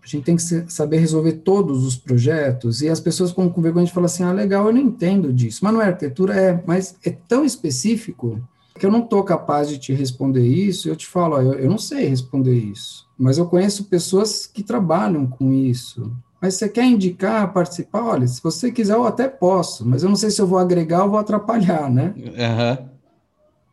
[0.04, 3.88] A gente tem que saber resolver todos os projetos, e as pessoas com, com vergonha
[3.88, 6.96] de falar assim, ah, legal, eu não entendo disso, mas não é arquitetura, é, mas
[7.04, 8.39] é tão específico
[8.75, 11.69] que eu não estou capaz de te responder isso, eu te falo, ó, eu, eu
[11.69, 16.86] não sei responder isso, mas eu conheço pessoas que trabalham com isso, mas você quer
[16.86, 18.03] indicar, participar?
[18.03, 21.03] Olha, se você quiser, eu até posso, mas eu não sei se eu vou agregar
[21.03, 22.13] ou vou atrapalhar, né?
[22.17, 22.89] Uhum.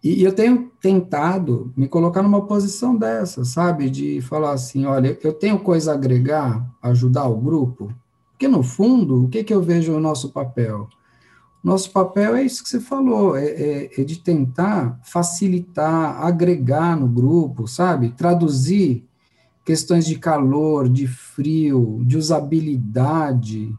[0.04, 3.90] E, e eu tenho tentado me colocar numa posição dessa, sabe?
[3.90, 7.92] De falar assim: olha, eu tenho coisa a agregar, ajudar o grupo,
[8.30, 10.88] porque no fundo, o que, que eu vejo no nosso papel?
[11.62, 17.06] Nosso papel é isso que você falou, é, é, é, de tentar facilitar, agregar no
[17.06, 18.10] grupo, sabe?
[18.10, 19.04] Traduzir
[19.64, 23.74] questões de calor, de frio, de usabilidade.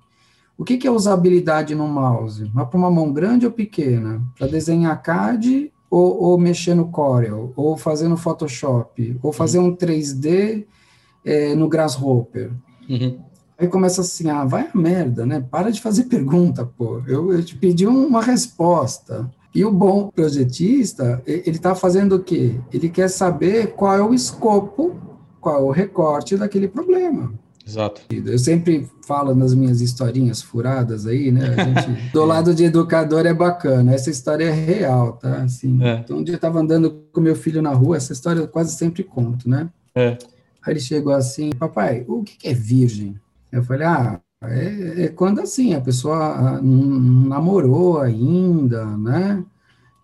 [0.55, 2.51] O que, que é usabilidade no mouse?
[2.53, 4.21] Mas para uma mão grande ou pequena?
[4.37, 7.51] Para desenhar CAD ou, ou, mexer no Corel?
[7.55, 9.17] Ou fazer no Photoshop?
[9.23, 10.65] Ou fazer um 3D
[11.25, 12.51] é, no Grasshopper?
[12.87, 13.30] Uhum.
[13.61, 15.39] Aí começa assim, ah, vai a merda, né?
[15.39, 16.99] Para de fazer pergunta, pô.
[17.05, 19.29] Eu, eu te pedi uma resposta.
[19.53, 22.55] E o bom projetista, ele está fazendo o quê?
[22.73, 24.95] Ele quer saber qual é o escopo,
[25.39, 27.31] qual é o recorte daquele problema.
[27.63, 28.01] Exato.
[28.09, 31.53] Eu sempre falo nas minhas historinhas furadas aí, né?
[31.55, 35.43] Gente, do lado de educador é bacana, essa história é real, tá?
[35.43, 36.01] Assim, é.
[36.03, 38.75] Então, um dia eu estava andando com meu filho na rua, essa história eu quase
[38.75, 39.69] sempre conto, né?
[39.93, 40.17] É.
[40.63, 43.15] Aí ele chegou assim, papai, o que é virgem?
[43.51, 49.43] Eu falei, ah, é, é quando assim, a pessoa ah, não namorou ainda, né?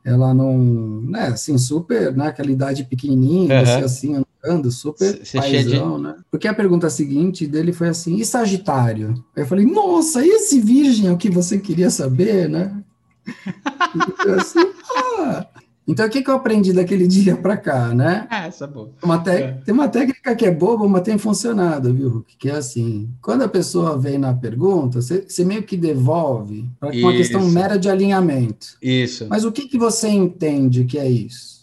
[0.04, 0.58] Ela não,
[1.02, 3.84] né, assim, super, né, aquela idade pequenininha, uhum.
[3.84, 6.04] assim, andando, super Cê paizão, de...
[6.04, 6.16] né?
[6.32, 9.22] Porque a pergunta seguinte dele foi assim, e Sagitário?
[9.36, 12.82] Aí eu falei, nossa, esse virgem é o que você queria saber, né?
[13.96, 14.72] então, assim,
[15.20, 15.46] ah,
[15.88, 18.28] então, o que, que eu aprendi daquele dia para cá, né?
[18.30, 18.92] Ah, essa é boa.
[19.02, 19.54] Uma é.
[19.64, 22.36] Tem uma técnica que é boba, mas tem funcionado, viu, Hulk?
[22.38, 26.90] Que é assim, quando a pessoa vem na pergunta, você, você meio que devolve para
[26.90, 28.78] uma questão mera de alinhamento.
[28.82, 29.28] Isso.
[29.30, 31.58] Mas o que, que você entende que é isso?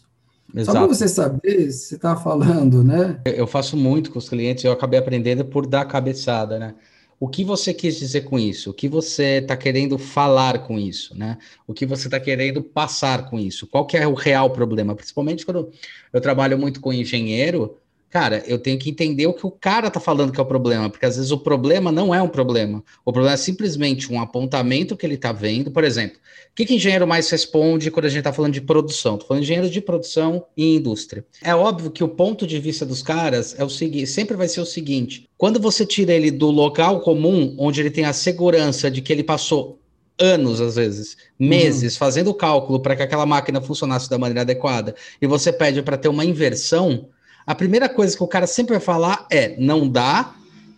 [0.54, 0.78] Exato.
[0.78, 3.18] Só para você saber se você está falando, né?
[3.24, 6.74] Eu faço muito com os clientes, eu acabei aprendendo por dar cabeçada, né?
[7.18, 8.70] O que você quis dizer com isso?
[8.70, 11.38] O que você está querendo falar com isso, né?
[11.66, 13.66] O que você está querendo passar com isso?
[13.66, 14.94] Qual que é o real problema?
[14.94, 15.70] Principalmente quando
[16.12, 17.79] eu trabalho muito com engenheiro,
[18.14, 20.88] cara, eu tenho que entender o que o cara tá falando que é o problema,
[20.88, 22.81] porque às vezes o problema não é um problema.
[23.05, 25.68] O problema é simplesmente um apontamento que ele tá vendo.
[25.68, 29.18] Por exemplo, o que, que engenheiro mais responde quando a gente tá falando de produção?
[29.18, 31.27] Tô falando de engenheiro de produção e indústria.
[31.42, 34.61] É óbvio que o ponto de vista dos caras é o seguinte, sempre vai ser
[34.61, 39.03] o seguinte: quando você tira ele do local comum, onde ele tem a segurança de
[39.03, 39.81] que ele passou
[40.20, 41.98] anos, às vezes, meses, uhum.
[41.98, 45.96] fazendo o cálculo para que aquela máquina funcionasse da maneira adequada, e você pede para
[45.96, 47.09] ter uma inversão,
[47.46, 50.35] a primeira coisa que o cara sempre vai falar é: não dá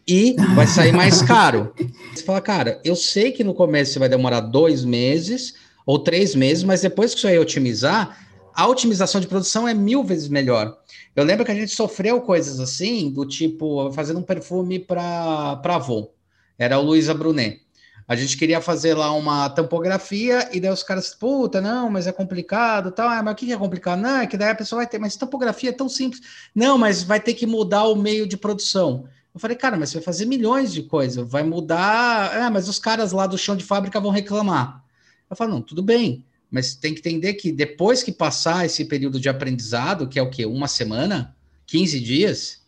[0.06, 1.72] e vai sair mais caro.
[2.14, 6.64] Você fala, cara, eu sei que no começo vai demorar dois meses ou três meses,
[6.64, 8.18] mas depois que isso aí otimizar,
[8.54, 10.76] a otimização de produção é mil vezes melhor.
[11.14, 16.10] Eu lembro que a gente sofreu coisas assim, do tipo, fazendo um perfume para Avon.
[16.58, 17.65] Era o Luísa Brunet.
[18.08, 22.12] A gente queria fazer lá uma tampografia e daí os caras, puta, não, mas é
[22.12, 23.08] complicado, tal.
[23.08, 24.00] Ah, mas o que é complicado?
[24.00, 26.22] Não, é que daí a pessoa vai ter, mas tampografia é tão simples.
[26.54, 29.08] Não, mas vai ter que mudar o meio de produção.
[29.34, 32.44] Eu falei, cara, mas você vai fazer milhões de coisas, vai mudar.
[32.44, 34.84] Ah, mas os caras lá do chão de fábrica vão reclamar.
[35.28, 39.18] Eu falo, não, tudo bem, mas tem que entender que depois que passar esse período
[39.18, 40.46] de aprendizado, que é o quê?
[40.46, 41.36] Uma semana?
[41.66, 42.65] 15 dias?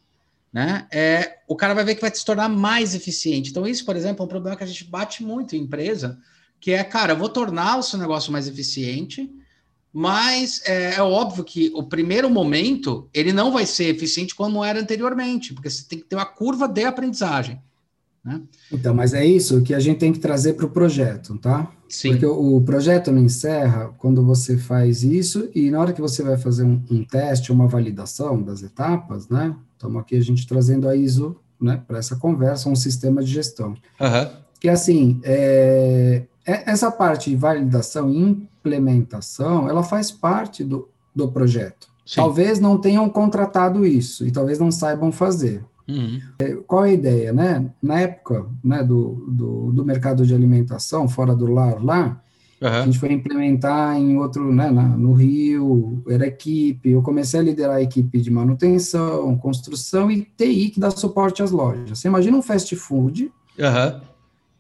[0.52, 0.86] Né?
[0.90, 3.50] É, o cara vai ver que vai se tornar mais eficiente.
[3.50, 6.18] Então, isso, por exemplo, é um problema que a gente bate muito em empresa,
[6.60, 9.30] que é, cara, eu vou tornar o seu negócio mais eficiente,
[9.92, 14.80] mas é, é, óbvio que o primeiro momento ele não vai ser eficiente como era
[14.80, 17.60] anteriormente, porque você tem que ter uma curva de aprendizagem.
[18.24, 18.42] Né?
[18.70, 21.72] Então, mas é isso que a gente tem que trazer para o projeto, tá?
[21.88, 22.10] Sim.
[22.10, 26.22] Porque o, o, projeto não encerra quando você faz isso e na hora que você
[26.22, 29.56] vai fazer um, um teste, uma validação das etapas, né?
[29.78, 33.74] Estamos aqui a gente trazendo a ISO né, para essa conversa, um sistema de gestão.
[34.00, 34.28] Uhum.
[34.58, 41.28] Que assim, é, é, essa parte de validação e implementação, ela faz parte do, do
[41.28, 41.86] projeto.
[42.04, 42.16] Sim.
[42.16, 45.64] Talvez não tenham contratado isso e talvez não saibam fazer.
[45.86, 46.20] Uhum.
[46.40, 47.70] É, qual é a ideia, né?
[47.80, 52.20] Na época né, do, do, do mercado de alimentação, fora do lar lá,
[52.60, 52.68] Uhum.
[52.68, 56.90] A gente foi implementar em outro, né, na, no Rio, era equipe.
[56.90, 61.50] Eu comecei a liderar a equipe de manutenção, construção e TI que dá suporte às
[61.50, 61.98] lojas.
[61.98, 64.00] Você imagina um fast food, uhum.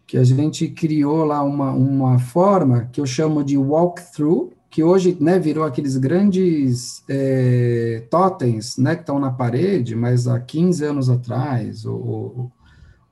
[0.06, 5.16] que a gente criou lá uma, uma forma que eu chamo de walkthrough, que hoje
[5.18, 11.10] né, virou aqueles grandes é, totens né, que estão na parede, mas há 15 anos
[11.10, 12.52] atrás, ou,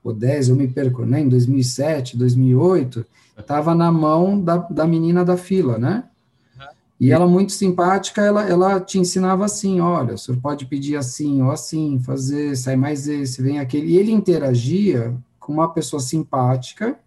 [0.05, 3.05] ou 10, eu me perco, né, em 2007, 2008,
[3.37, 6.05] estava na mão da, da menina da fila, né?
[6.99, 11.42] E ela, muito simpática, ela, ela te ensinava assim: olha, o senhor pode pedir assim
[11.42, 13.88] ou assim, fazer, sai mais esse, vem aquele.
[13.88, 16.99] E ele interagia com uma pessoa simpática,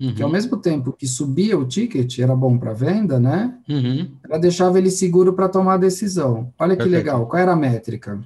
[0.00, 0.14] uhum.
[0.14, 3.52] que ao mesmo tempo que subia o ticket, era bom para venda, né?
[3.68, 4.12] Uhum.
[4.22, 6.52] Ela deixava ele seguro para tomar a decisão.
[6.56, 7.04] Olha que Perfeito.
[7.04, 8.22] legal, qual era a métrica?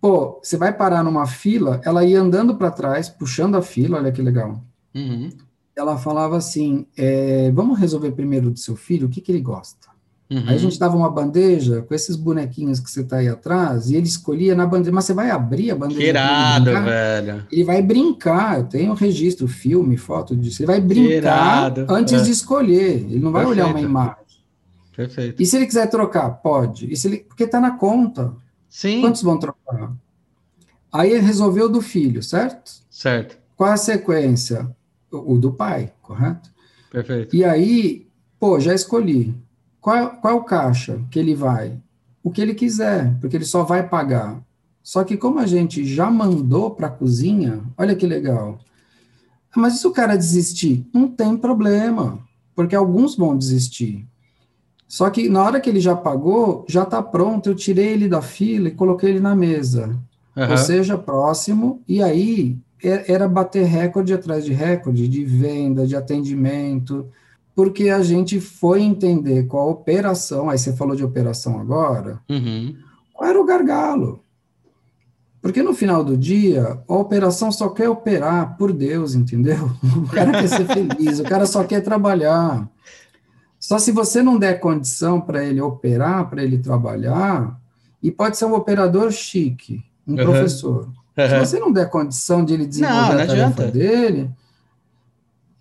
[0.00, 4.12] Pô, você vai parar numa fila, ela ia andando para trás, puxando a fila, olha
[4.12, 4.60] que legal.
[4.94, 5.30] Uhum.
[5.78, 9.88] Ela falava assim: é, vamos resolver primeiro do seu filho, o que, que ele gosta?
[10.30, 10.44] Uhum.
[10.46, 13.96] Aí a gente dava uma bandeja com esses bonequinhos que você tá aí atrás, e
[13.96, 16.02] ele escolhia na bandeja, mas você vai abrir a bandeja.
[16.02, 17.46] Irado, velho.
[17.50, 20.60] Ele vai brincar, eu tenho registro, filme, foto disso.
[20.60, 22.24] Ele vai brincar antes é.
[22.24, 23.68] de escolher, ele não vai Perfeito.
[23.68, 24.16] olhar uma imagem.
[24.94, 25.40] Perfeito.
[25.40, 26.92] E se ele quiser trocar, pode.
[26.92, 28.34] E se ele, porque tá na conta.
[28.68, 29.00] Sim.
[29.00, 29.92] Quantos vão trocar?
[30.92, 32.72] Aí ele resolveu do filho, certo?
[32.90, 33.38] Certo.
[33.56, 34.68] Qual a sequência?
[35.10, 36.50] O, do pai, correto?
[36.90, 37.34] Perfeito.
[37.34, 38.06] E aí,
[38.38, 39.34] pô, já escolhi
[39.80, 41.78] qual, qual é o caixa que ele vai?
[42.22, 44.40] O que ele quiser, porque ele só vai pagar.
[44.82, 48.58] Só que como a gente já mandou para a cozinha, olha que legal.
[49.56, 50.86] Mas e se o cara desistir?
[50.92, 52.18] Não tem problema,
[52.54, 54.06] porque alguns vão desistir.
[54.86, 58.22] Só que na hora que ele já pagou, já está pronto, eu tirei ele da
[58.22, 59.98] fila e coloquei ele na mesa.
[60.36, 60.50] Uhum.
[60.50, 67.08] Ou seja, próximo, e aí era bater recorde atrás de recorde de venda, de atendimento,
[67.54, 72.76] porque a gente foi entender qual a operação, aí você falou de operação agora, uhum.
[73.12, 74.22] qual era o gargalo?
[75.40, 79.70] Porque no final do dia, a operação só quer operar, por Deus, entendeu?
[79.96, 82.68] O cara quer ser feliz, o cara só quer trabalhar.
[83.58, 87.58] Só se você não der condição para ele operar, para ele trabalhar,
[88.02, 90.24] e pode ser um operador chique, um uhum.
[90.24, 90.88] professor.
[91.26, 94.30] Se você não der condição de ele desenvolver não, não a tarefa dele,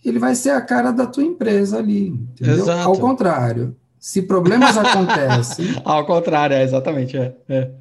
[0.06, 2.58] ele vai ser a cara da tua empresa ali, entendeu?
[2.58, 2.88] Exato.
[2.88, 5.65] Ao contrário, se problemas acontecem...
[5.84, 7.72] Ao contrário, é, exatamente, é, é.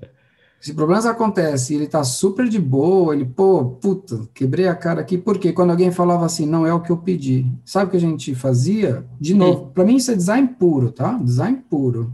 [0.60, 5.00] Se problemas acontecem e ele tá super de boa, ele, pô, puta, quebrei a cara
[5.00, 7.96] aqui, porque quando alguém falava assim, não é o que eu pedi, sabe o que
[7.96, 9.04] a gente fazia?
[9.20, 11.12] De novo, para mim isso é design puro, tá?
[11.22, 12.12] Design puro.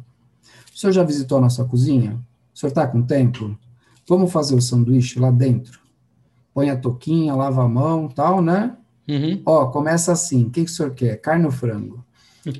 [0.75, 2.18] O senhor já visitou a nossa cozinha?
[2.53, 3.57] O senhor tá com tempo?
[4.12, 5.81] Vamos fazer o sanduíche lá dentro?
[6.53, 8.77] Põe a toquinha, lava a mão, tal, né?
[9.09, 9.40] Uhum.
[9.46, 11.16] Ó, começa assim, o que, que o senhor quer?
[11.16, 12.05] Carne ou frango?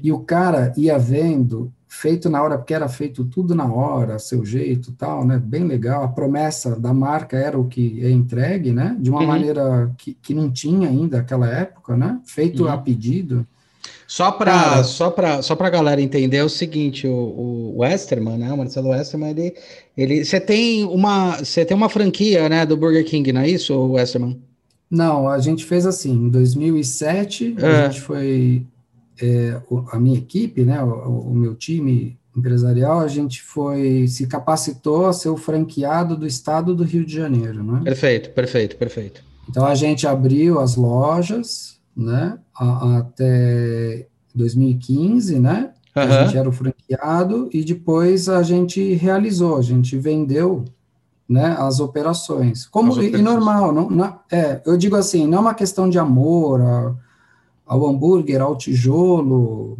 [0.03, 4.47] E o cara ia vendo, feito na hora, porque era feito tudo na hora, seu
[4.47, 5.38] jeito tal, né?
[5.38, 6.03] Bem legal.
[6.03, 8.97] A promessa da marca era o que é entregue, né?
[8.99, 9.27] De uma uhum.
[9.27, 12.19] maneira que, que não tinha ainda naquela época, né?
[12.25, 12.71] Feito uhum.
[12.71, 13.47] a pedido.
[14.12, 18.53] Só para só para só para galera entender é o seguinte, o, o Westerman, né,
[18.53, 19.55] o Marcelo Westerman, ele
[19.96, 23.75] ele você tem uma você tem uma franquia, né, do Burger King, não é isso,
[23.75, 24.38] Westerman?
[24.90, 27.66] Não, a gente fez assim, em 2007, é.
[27.66, 28.66] a gente foi,
[29.18, 29.59] é,
[29.90, 35.14] a minha equipe, né, o, o, meu time empresarial, a gente foi, se capacitou a
[35.14, 37.81] ser o franqueado do estado do Rio de Janeiro, né?
[37.83, 39.25] Perfeito, perfeito, perfeito.
[39.48, 46.02] Então, a gente abriu as lojas, né, a, até 2015, né, uhum.
[46.02, 50.64] a gente era o franqueado, e depois a gente realizou, a gente vendeu
[51.28, 52.66] né, as operações.
[52.66, 53.20] Como, as operações.
[53.20, 56.94] E, normal, não, não, é, eu digo assim, não é uma questão de amor a,
[57.66, 59.78] ao hambúrguer, ao tijolo,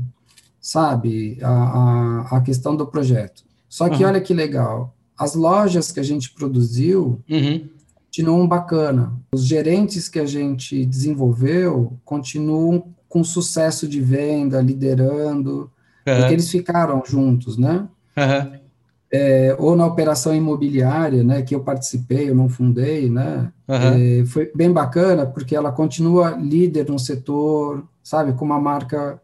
[0.61, 3.43] sabe, a, a, a questão do projeto.
[3.69, 4.11] Só que uhum.
[4.11, 7.69] olha que legal, as lojas que a gente produziu uhum.
[8.15, 9.13] Continuam bacana.
[9.33, 15.71] Os gerentes que a gente desenvolveu continuam com sucesso de venda, liderando,
[16.07, 16.17] uhum.
[16.17, 17.89] porque eles ficaram juntos, né?
[18.17, 18.63] Uhum
[19.13, 24.21] é, ou na operação imobiliária, né, que eu participei, eu não fundei, né, uhum.
[24.23, 29.21] é, foi bem bacana, porque ela continua líder no setor, sabe, com uma marca,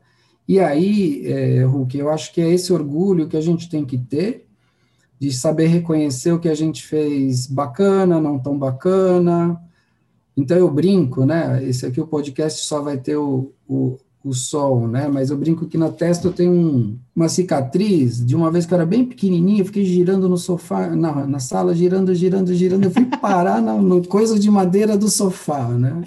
[0.47, 3.97] e aí, é, Hulk, eu acho que é esse orgulho que a gente tem que
[3.97, 4.47] ter,
[5.19, 9.61] de saber reconhecer o que a gente fez bacana, não tão bacana,
[10.37, 14.89] então eu brinco, né, esse aqui o podcast só vai ter o, o o sol,
[14.89, 15.09] né?
[15.09, 18.75] Mas eu brinco que na testa eu tenho um, uma cicatriz de uma vez que
[18.75, 22.85] eu era bem pequenininho, eu fiquei girando no sofá, na, na sala, girando, girando, girando,
[22.85, 26.03] eu fui parar na, no coisa de madeira do sofá, né?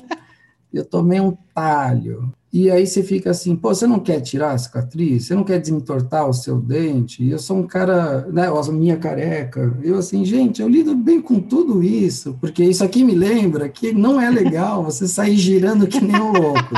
[0.74, 2.32] Eu tomei um talho.
[2.54, 5.26] E aí você fica assim, pô, você não quer tirar a cicatriz?
[5.26, 7.28] Você não quer desentortar o seu dente?
[7.30, 9.74] Eu sou um cara, né, a minha careca.
[9.82, 13.94] Eu assim, gente, eu lido bem com tudo isso, porque isso aqui me lembra que
[13.94, 16.76] não é legal você sair girando que nem um louco.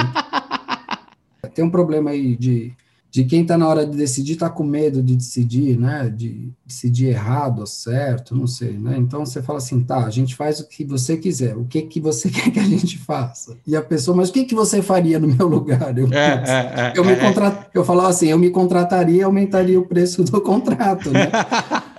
[1.55, 2.73] Tem um problema aí de
[3.13, 6.09] de quem está na hora de decidir está com medo de decidir, né?
[6.09, 8.95] De decidir errado ou certo, não sei, né?
[8.97, 12.01] Então você fala assim, tá, a gente faz o que você quiser, o que que
[12.01, 13.55] você quer que a gente faça?
[13.67, 15.95] E a pessoa, mas o que que você faria no meu lugar?
[15.95, 17.19] Eu, é, é, é, eu me é, é.
[17.19, 17.67] contrat...
[17.71, 21.29] eu falava assim, eu me contrataria e aumentaria o preço do contrato, né?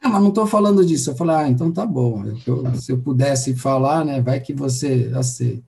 [0.00, 1.10] Ah, mas não estou falando disso.
[1.10, 2.22] Eu falei, ah, então tá bom.
[2.46, 5.67] Eu, se eu pudesse falar, né, vai que você aceita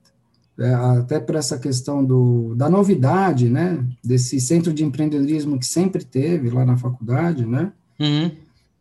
[0.99, 6.49] até por essa questão do, da novidade, né, desse centro de empreendedorismo que sempre teve
[6.49, 8.31] lá na faculdade, né, uhum.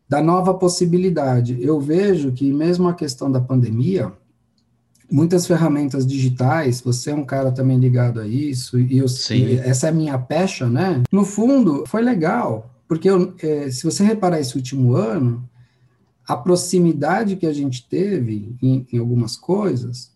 [0.09, 1.59] da nova possibilidade.
[1.61, 4.12] Eu vejo que mesmo a questão da pandemia,
[5.11, 9.87] muitas ferramentas digitais, você é um cara também ligado a isso, e, eu, e essa
[9.87, 14.41] é a minha pecha, né, no fundo, foi legal, porque eu, é, se você reparar
[14.41, 15.49] esse último ano,
[16.26, 20.12] a proximidade que a gente teve em, em algumas coisas,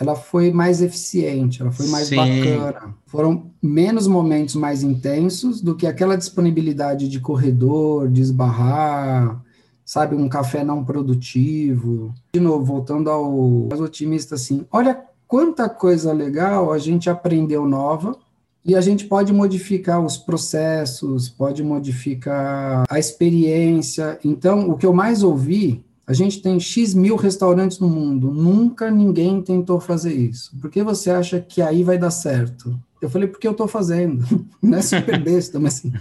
[0.00, 2.16] ela foi mais eficiente, ela foi mais Sim.
[2.16, 2.94] bacana.
[3.06, 9.44] Foram menos momentos mais intensos do que aquela disponibilidade de corredor, de esbarrar,
[9.84, 12.14] sabe, um café não produtivo.
[12.32, 14.98] De novo, voltando ao mais otimista, assim, olha
[15.28, 18.16] quanta coisa legal a gente aprendeu nova
[18.64, 24.18] e a gente pode modificar os processos, pode modificar a experiência.
[24.24, 28.90] Então, o que eu mais ouvi a gente tem X mil restaurantes no mundo, nunca
[28.90, 30.50] ninguém tentou fazer isso.
[30.60, 32.76] Por que você acha que aí vai dar certo?
[33.00, 34.26] Eu falei, porque eu estou fazendo.
[34.60, 35.92] Não é super besta, mas assim,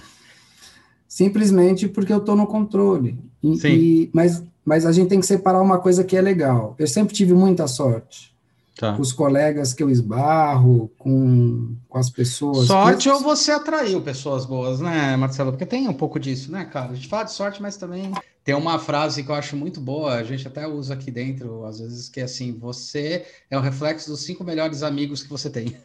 [1.07, 3.19] simplesmente porque eu estou no controle.
[3.43, 6.73] E, e, mas, mas a gente tem que separar uma coisa que é legal.
[6.79, 8.33] Eu sempre tive muita sorte.
[8.79, 8.93] Tá.
[8.93, 12.65] Com os colegas que eu esbarro, com, com as pessoas.
[12.65, 15.51] Sorte ou você atraiu pessoas boas, né, Marcelo?
[15.51, 16.93] Porque tem um pouco disso, né, cara?
[16.93, 18.11] A gente fala de sorte, mas também
[18.43, 21.79] tem uma frase que eu acho muito boa, a gente até usa aqui dentro, às
[21.79, 25.75] vezes, que é assim: você é o reflexo dos cinco melhores amigos que você tem.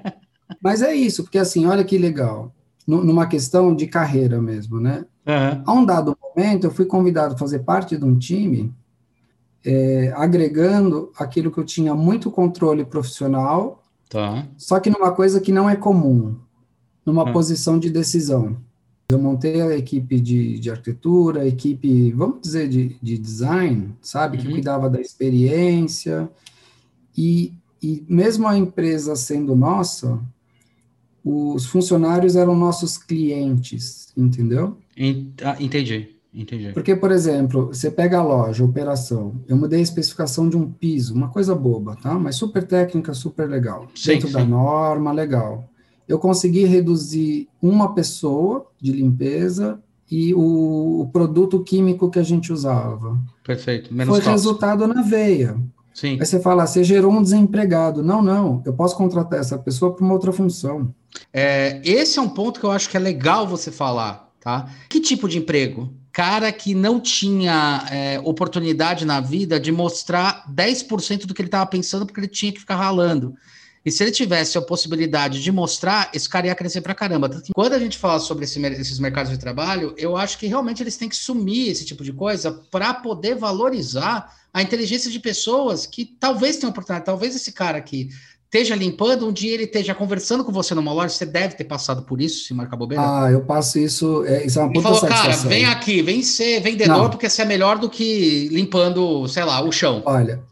[0.62, 2.54] Mas é isso, porque assim, olha que legal,
[2.86, 5.04] numa questão de carreira mesmo, né?
[5.26, 5.62] Uhum.
[5.66, 8.72] A um dado momento, eu fui convidado a fazer parte de um time,
[9.64, 14.46] é, agregando aquilo que eu tinha muito controle profissional, tá.
[14.56, 16.36] só que numa coisa que não é comum,
[17.04, 17.32] numa uhum.
[17.32, 18.56] posição de decisão.
[19.14, 24.38] Eu montei a equipe de, de arquitetura, a equipe, vamos dizer, de, de design, sabe,
[24.38, 24.44] uhum.
[24.44, 26.30] que cuidava da experiência.
[27.16, 27.52] E,
[27.82, 30.18] e mesmo a empresa sendo nossa,
[31.24, 34.76] os funcionários eram nossos clientes, entendeu?
[35.42, 36.72] Ah, entendi, entendi.
[36.72, 40.70] Porque, por exemplo, você pega a loja, a operação, eu mudei a especificação de um
[40.70, 42.18] piso, uma coisa boba, tá?
[42.18, 43.88] Mas super técnica, super legal.
[43.94, 44.34] Sim, Dentro sim.
[44.34, 45.68] da norma, legal
[46.08, 49.80] eu consegui reduzir uma pessoa de limpeza
[50.10, 53.18] e o, o produto químico que a gente usava.
[53.42, 53.94] Perfeito.
[53.94, 54.32] Menos Foi tóxico.
[54.32, 55.56] resultado na veia.
[55.94, 56.18] Sim.
[56.20, 58.02] Aí você fala, você gerou um desempregado.
[58.02, 60.94] Não, não, eu posso contratar essa pessoa para uma outra função.
[61.32, 64.68] É, esse é um ponto que eu acho que é legal você falar, tá?
[64.88, 65.92] Que tipo de emprego?
[66.10, 71.66] Cara que não tinha é, oportunidade na vida de mostrar 10% do que ele estava
[71.66, 73.34] pensando porque ele tinha que ficar ralando.
[73.84, 77.28] E se ele tivesse a possibilidade de mostrar, esse cara ia crescer pra caramba.
[77.52, 80.96] Quando a gente fala sobre esse, esses mercados de trabalho, eu acho que realmente eles
[80.96, 86.04] têm que sumir esse tipo de coisa para poder valorizar a inteligência de pessoas que
[86.04, 87.06] talvez tenham oportunidade.
[87.06, 88.08] Talvez esse cara aqui
[88.44, 92.02] esteja limpando, um dia ele esteja conversando com você numa loja, você deve ter passado
[92.02, 93.02] por isso, se marcar bobeira.
[93.02, 96.60] Ah, eu passo isso, é, isso é uma puta falou, cara, vem aqui, vem ser
[96.60, 97.10] vendedor, Não.
[97.10, 100.02] porque você é melhor do que limpando, sei lá, o chão.
[100.04, 100.42] Olha,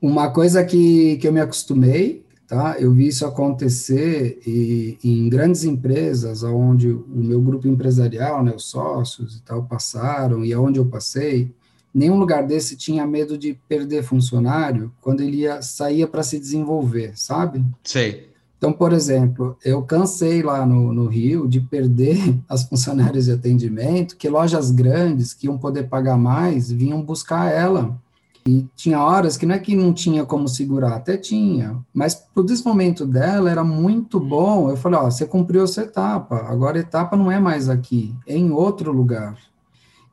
[0.00, 2.76] uma coisa que, que eu me acostumei Tá?
[2.78, 8.66] Eu vi isso acontecer e, em grandes empresas, onde o meu grupo empresarial, né, os
[8.66, 11.50] sócios e tal, passaram, e aonde eu passei,
[11.92, 17.12] nenhum lugar desse tinha medo de perder funcionário quando ele ia, saía para se desenvolver,
[17.14, 17.64] sabe?
[17.82, 18.28] Sei.
[18.58, 24.16] Então, por exemplo, eu cansei lá no, no Rio de perder as funcionárias de atendimento,
[24.16, 27.98] que lojas grandes que iam poder pagar mais vinham buscar ela
[28.46, 32.42] e tinha horas que não é que não tinha como segurar, até tinha, mas para
[32.42, 34.68] o desenvolvimento dela era muito bom.
[34.68, 38.36] Eu falei: Ó, você cumpriu essa etapa, agora a etapa não é mais aqui, é
[38.36, 39.36] em outro lugar.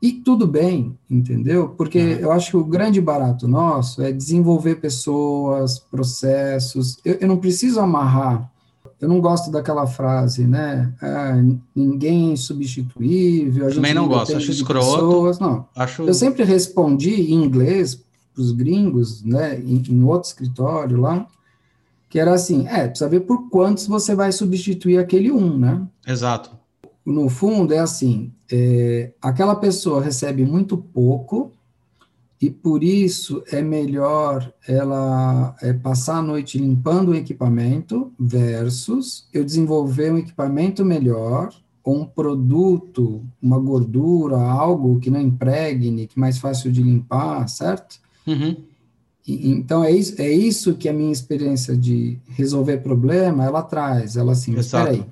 [0.02, 1.70] E tudo bem, entendeu?
[1.70, 2.20] Porque uhum.
[2.20, 6.98] eu acho que o grande barato nosso é desenvolver pessoas, processos.
[7.06, 8.50] Eu, eu não preciso amarrar.
[9.00, 10.92] Eu não gosto daquela frase, né?
[11.02, 11.40] Ah,
[11.76, 13.74] ninguém é insubstituível.
[13.74, 14.92] Também não gosto, acho escroto.
[14.92, 15.40] Pessoas.
[15.40, 15.68] Não.
[15.76, 16.04] Acho...
[16.04, 18.04] Eu sempre respondi em inglês
[18.34, 21.28] para os gringos, né, em, em, outro escritório lá,
[22.10, 25.82] Que era assim, é, precisa ver por quantos você vai substituir aquele um, né?
[26.06, 26.52] Exato.
[27.06, 31.52] No fundo, é assim, é, aquela pessoa recebe muito pouco,
[32.42, 39.46] e por isso é melhor ela é, passar a noite limpando o equipamento versus eu
[39.46, 41.54] desenvolver um equipamento melhor
[41.84, 47.48] ou um produto, uma gordura, algo que não impregne, que é mais fácil de limpar,
[47.48, 48.00] certo?
[48.26, 48.56] Uhum.
[49.28, 54.18] E, então é isso, é isso que a minha experiência de resolver problema ela traz.
[54.18, 55.06] Ela assim, espera aí,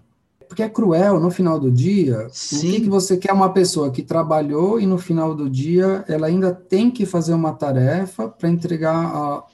[0.48, 2.28] porque é cruel no final do dia.
[2.32, 2.58] Sim.
[2.58, 6.28] O que, que você quer uma pessoa que trabalhou e no final do dia ela
[6.28, 9.46] ainda tem que fazer uma tarefa para entregar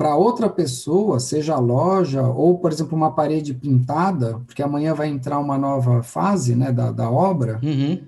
[0.00, 5.08] para outra pessoa, seja a loja ou, por exemplo, uma parede pintada, porque amanhã vai
[5.08, 7.60] entrar uma nova fase né, da, da obra.
[7.62, 8.00] Uhum.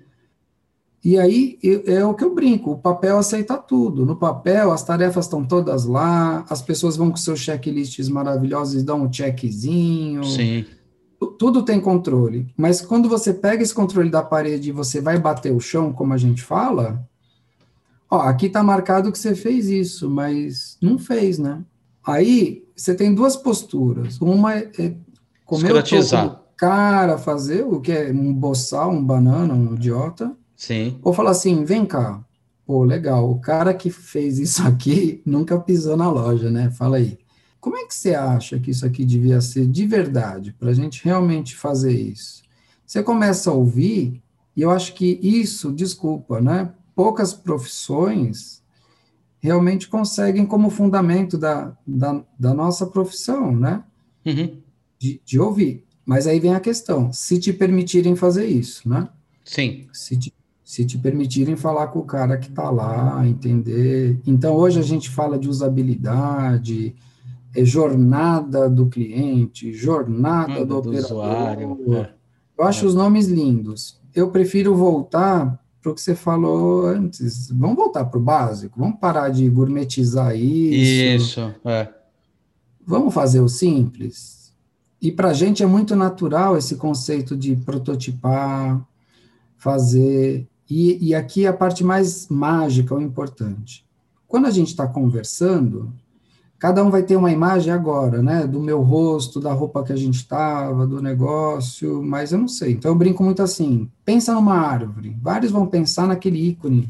[1.05, 4.07] E aí é o que eu brinco, o papel aceita tudo.
[4.07, 8.85] No papel, as tarefas estão todas lá, as pessoas vão com seus checklists maravilhosos e
[8.85, 10.23] dão um checkzinho.
[10.25, 10.65] Sim
[11.27, 15.53] tudo tem controle, mas quando você pega esse controle da parede e você vai bater
[15.53, 17.07] o chão, como a gente fala,
[18.11, 21.63] ó, aqui está marcado que você fez isso, mas não fez, né?
[22.05, 24.21] Aí você tem duas posturas.
[24.21, 24.95] Uma é
[25.45, 30.35] comer o cara fazer o que é um boçal, um banana, um idiota.
[30.63, 30.97] Sim.
[31.03, 32.25] Ou falar assim, vem cá,
[32.65, 36.71] pô, legal, o cara que fez isso aqui nunca pisou na loja, né?
[36.71, 37.19] Fala aí.
[37.59, 41.05] Como é que você acha que isso aqui devia ser de verdade, para a gente
[41.05, 42.45] realmente fazer isso?
[42.87, 44.23] Você começa a ouvir,
[44.57, 46.73] e eu acho que isso, desculpa, né?
[46.95, 48.63] Poucas profissões
[49.41, 53.83] realmente conseguem como fundamento da, da, da nossa profissão, né?
[54.25, 54.61] Uhum.
[54.97, 55.85] De, de, ouvir.
[56.07, 59.09] Mas aí vem a questão, se te permitirem fazer isso, né?
[59.45, 59.89] Sim.
[59.93, 60.33] Se te,
[60.73, 64.19] se te permitirem falar com o cara que está lá, entender.
[64.27, 66.95] Então, hoje a gente fala de usabilidade,
[67.55, 71.11] é jornada do cliente, jornada do, do operador.
[71.11, 72.11] Usuário, é.
[72.59, 72.89] Eu acho é.
[72.89, 74.01] os nomes lindos.
[74.15, 77.51] Eu prefiro voltar para o que você falou antes.
[77.51, 81.23] Vamos voltar para o básico, vamos parar de gourmetizar isso.
[81.23, 81.93] Isso, é.
[82.83, 84.55] Vamos fazer o simples.
[85.03, 88.83] E para a gente é muito natural esse conceito de prototipar,
[89.59, 90.49] fazer.
[90.75, 93.85] E, e aqui a parte mais mágica, o importante.
[94.27, 95.93] Quando a gente está conversando,
[96.59, 99.97] cada um vai ter uma imagem agora, né, do meu rosto, da roupa que a
[99.97, 102.73] gente estava, do negócio, mas eu não sei.
[102.73, 105.15] Então eu brinco muito assim: pensa numa árvore.
[105.21, 106.89] Vários vão pensar naquele ícone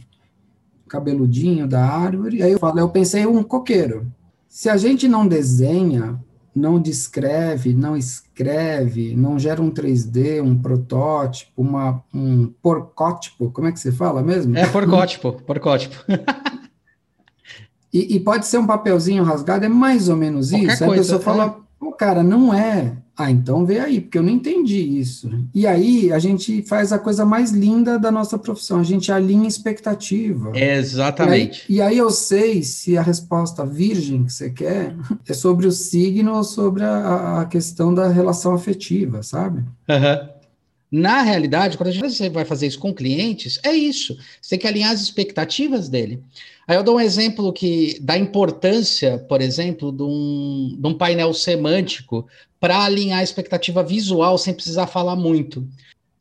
[0.89, 2.41] cabeludinho da árvore.
[2.41, 4.07] Aí eu falo, eu pensei um coqueiro.
[4.47, 6.22] Se a gente não desenha,
[6.55, 13.72] não descreve, não escreve, não gera um 3D, um protótipo, uma, um porcótipo, como é
[13.72, 14.57] que você fala mesmo?
[14.57, 15.96] É porcótipo, porcótipo.
[17.92, 20.84] E, e, pode ser um papelzinho rasgado, é mais ou menos Qualquer isso.
[20.84, 21.22] Aí a pessoa é.
[21.22, 22.96] fala, pô, cara, não é.
[23.17, 25.31] Ah, então vê aí, porque eu não entendi isso.
[25.55, 29.47] E aí a gente faz a coisa mais linda da nossa profissão, a gente alinha
[29.47, 30.51] expectativa.
[30.55, 31.65] Exatamente.
[31.69, 34.97] E aí, e aí eu sei se a resposta virgem que você quer
[35.29, 39.59] é sobre o signo ou sobre a, a questão da relação afetiva, sabe?
[39.89, 40.41] Uhum.
[40.93, 44.14] Na realidade, quando gente vai fazer isso com clientes, é isso.
[44.38, 46.22] Você tem que alinhar as expectativas dele.
[46.68, 51.32] Aí eu dou um exemplo que da importância, por exemplo, de um, de um painel
[51.32, 52.26] semântico
[52.61, 55.66] para alinhar a expectativa visual sem precisar falar muito.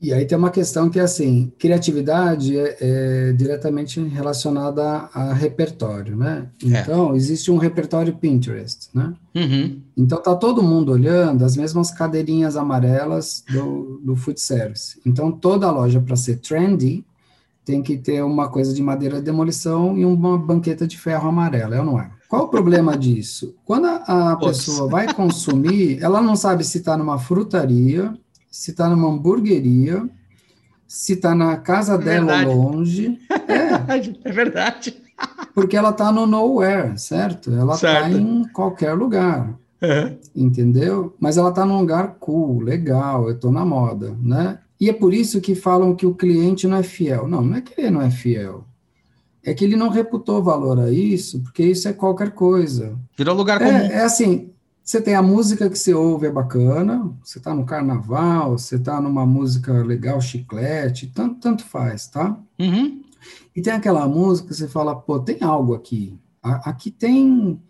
[0.02, 4.84] E aí tem uma questão que é assim, criatividade é, é diretamente relacionada
[5.14, 6.48] a, a, repertório, né?
[6.64, 6.82] É.
[6.82, 7.16] Então, é.
[7.16, 9.14] existe um repertório Pinterest, né?
[9.36, 9.80] Uhum.
[9.96, 15.00] Então, tá todo mundo olhando as mesmas cadeirinhas amarelas do, do food service.
[15.06, 17.06] Então, toda loja, para ser trendy,
[17.64, 21.76] tem que ter uma coisa de madeira de demolição e uma banqueta de ferro amarela,
[21.76, 22.10] é ou não é?
[22.28, 23.54] Qual o problema disso?
[23.64, 28.14] Quando a, a pessoa vai consumir, ela não sabe se está numa frutaria,
[28.52, 30.08] se está numa hamburgueria,
[30.86, 32.46] se está na casa é dela verdade.
[32.46, 33.20] longe.
[33.48, 35.02] É, é verdade.
[35.54, 37.52] Porque ela está no nowhere, certo?
[37.52, 39.58] Ela está em qualquer lugar.
[39.82, 40.18] Uhum.
[40.36, 41.16] Entendeu?
[41.20, 44.60] Mas ela está num lugar cool, legal, eu estou na moda, né?
[44.80, 47.28] E é por isso que falam que o cliente não é fiel.
[47.28, 48.66] Não, não é que ele não é fiel.
[49.44, 52.98] É que ele não reputou valor a isso, porque isso é qualquer coisa.
[53.18, 53.92] Virou lugar é, comum.
[53.92, 54.52] É assim,
[54.84, 59.00] você tem a música que você ouve, é bacana, você está no carnaval, você está
[59.00, 62.38] numa música legal, chiclete, tanto, tanto faz, tá?
[62.60, 63.02] Uhum.
[63.56, 66.20] E tem aquela música que você fala, pô, tem algo aqui.
[66.42, 67.62] Aqui tem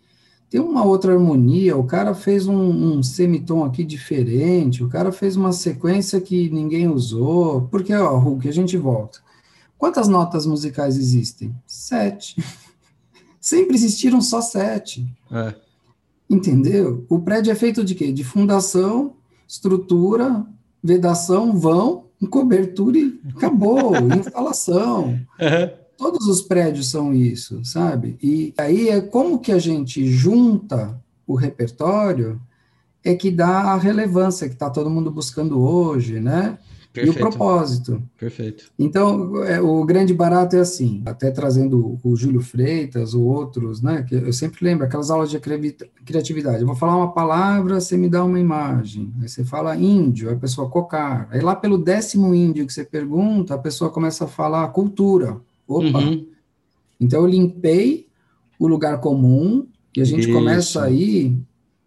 [0.52, 5.34] tem uma outra harmonia, o cara fez um, um, semitom aqui diferente, o cara fez
[5.34, 9.20] uma sequência que ninguém usou, porque, ó, Hulk, a gente volta.
[9.78, 11.54] Quantas notas musicais existem?
[11.66, 12.36] Sete.
[13.40, 15.10] Sempre existiram só sete.
[15.30, 15.54] É.
[16.32, 17.04] Entendeu?
[17.10, 18.10] O prédio é feito de quê?
[18.10, 19.16] De fundação,
[19.46, 20.46] estrutura,
[20.82, 25.08] vedação, vão, cobertura e acabou, instalação.
[25.08, 25.70] Uhum.
[25.98, 28.16] Todos os prédios são isso, sabe?
[28.22, 32.40] E aí é como que a gente junta o repertório
[33.04, 36.58] é que dá a relevância que está todo mundo buscando hoje, né?
[36.92, 37.18] Perfeito.
[37.18, 38.02] E o propósito.
[38.18, 38.64] Perfeito.
[38.78, 44.02] Então, é, o grande barato é assim, até trazendo o Júlio Freitas ou outros, né?
[44.06, 45.40] Que eu sempre lembro, aquelas aulas de
[46.04, 46.60] criatividade.
[46.60, 49.10] Eu vou falar uma palavra, você me dá uma imagem.
[49.22, 51.28] Aí você fala índio, a pessoa cocar.
[51.30, 55.40] Aí lá pelo décimo índio que você pergunta, a pessoa começa a falar cultura.
[55.66, 55.98] Opa!
[55.98, 56.26] Uhum.
[57.00, 58.06] Então, eu limpei
[58.58, 59.66] o lugar comum
[59.96, 60.32] e a gente Isso.
[60.32, 61.38] começa a ir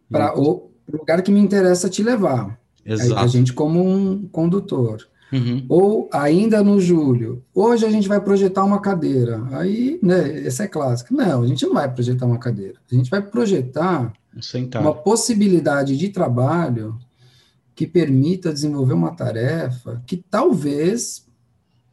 [0.09, 2.59] para o lugar que me interessa te levar.
[2.85, 3.19] Exato.
[3.19, 5.07] A gente como um condutor.
[5.33, 5.65] Uhum.
[5.67, 9.43] Ou ainda no julho, hoje a gente vai projetar uma cadeira.
[9.51, 11.13] Aí, né, essa é clássica.
[11.13, 12.75] Não, a gente não vai projetar uma cadeira.
[12.89, 14.81] A gente vai projetar Sentar.
[14.81, 16.97] uma possibilidade de trabalho
[17.73, 21.25] que permita desenvolver uma tarefa que talvez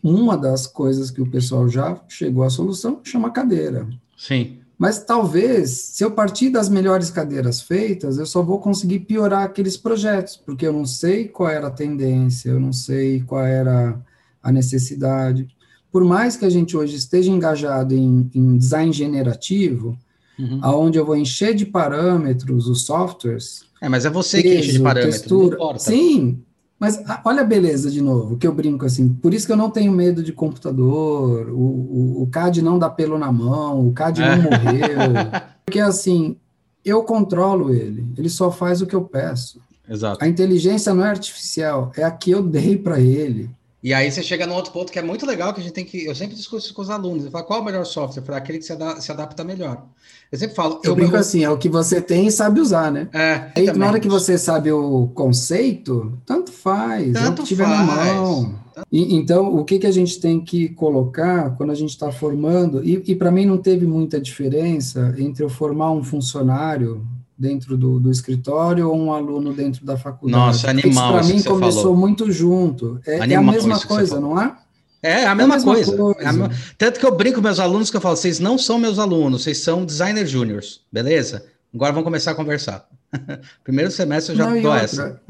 [0.03, 3.89] uma das coisas que o pessoal já chegou à solução chama cadeira.
[4.17, 4.59] Sim.
[4.83, 9.77] Mas talvez, se eu partir das melhores cadeiras feitas, eu só vou conseguir piorar aqueles
[9.77, 13.97] projetos, porque eu não sei qual era a tendência, eu não sei qual era
[14.43, 15.47] a necessidade.
[15.93, 19.97] Por mais que a gente hoje esteja engajado em, em design generativo,
[20.37, 20.59] uhum.
[20.61, 23.63] aonde eu vou encher de parâmetros os softwares.
[23.81, 25.21] É, mas é você peso, que enche de parâmetros.
[25.21, 25.79] Textura.
[25.79, 26.43] Sim,
[26.83, 29.09] mas ah, olha a beleza de novo, que eu brinco assim.
[29.09, 31.49] Por isso que eu não tenho medo de computador.
[31.51, 34.37] O, o, o CAD não dá pelo na mão, o CAD não é.
[34.37, 34.99] morreu.
[35.65, 36.37] Porque assim,
[36.85, 38.05] eu controlo ele.
[38.19, 39.61] Ele só faz o que eu peço.
[39.89, 40.25] Exato.
[40.25, 43.49] A inteligência não é artificial, é a que eu dei para ele.
[43.83, 45.85] E aí você chega num outro ponto que é muito legal, que a gente tem
[45.85, 46.07] que.
[46.07, 47.25] Eu sempre discuto isso com os alunos.
[47.25, 48.23] Eu falo, qual é o melhor software?
[48.23, 49.87] Para aquele que se, adapta, se adapta melhor.
[50.31, 50.81] Eu sempre falo.
[50.85, 53.09] Eu, eu brinco assim, é o que você tem e sabe usar, né?
[53.13, 53.51] É.
[53.57, 57.65] Aí, na hora que você sabe o conceito, tanto faz, tanto é o que tiver
[57.65, 57.79] faz.
[57.79, 58.63] na mão.
[58.91, 62.85] E, então, o que, que a gente tem que colocar quando a gente está formando,
[62.85, 67.05] e, e para mim não teve muita diferença entre eu formar um funcionário
[67.37, 70.45] dentro do, do escritório ou um aluno dentro da faculdade.
[70.45, 71.15] Nossa, animal.
[71.15, 71.97] Para mim começou falou.
[71.97, 73.01] muito junto.
[73.07, 74.57] É, é a mesma coisa, não é?
[75.03, 75.97] É, a mesma, é a mesma coisa.
[75.97, 76.21] coisa.
[76.21, 76.51] É a.
[76.79, 79.43] Tanto que eu brinco com meus alunos que eu falo, vocês não são meus alunos,
[79.43, 81.45] vocês são designer júniors, beleza?
[81.75, 82.87] Agora vamos começar a conversar.
[83.65, 85.21] Primeiro semestre eu já não, dou outra, essa.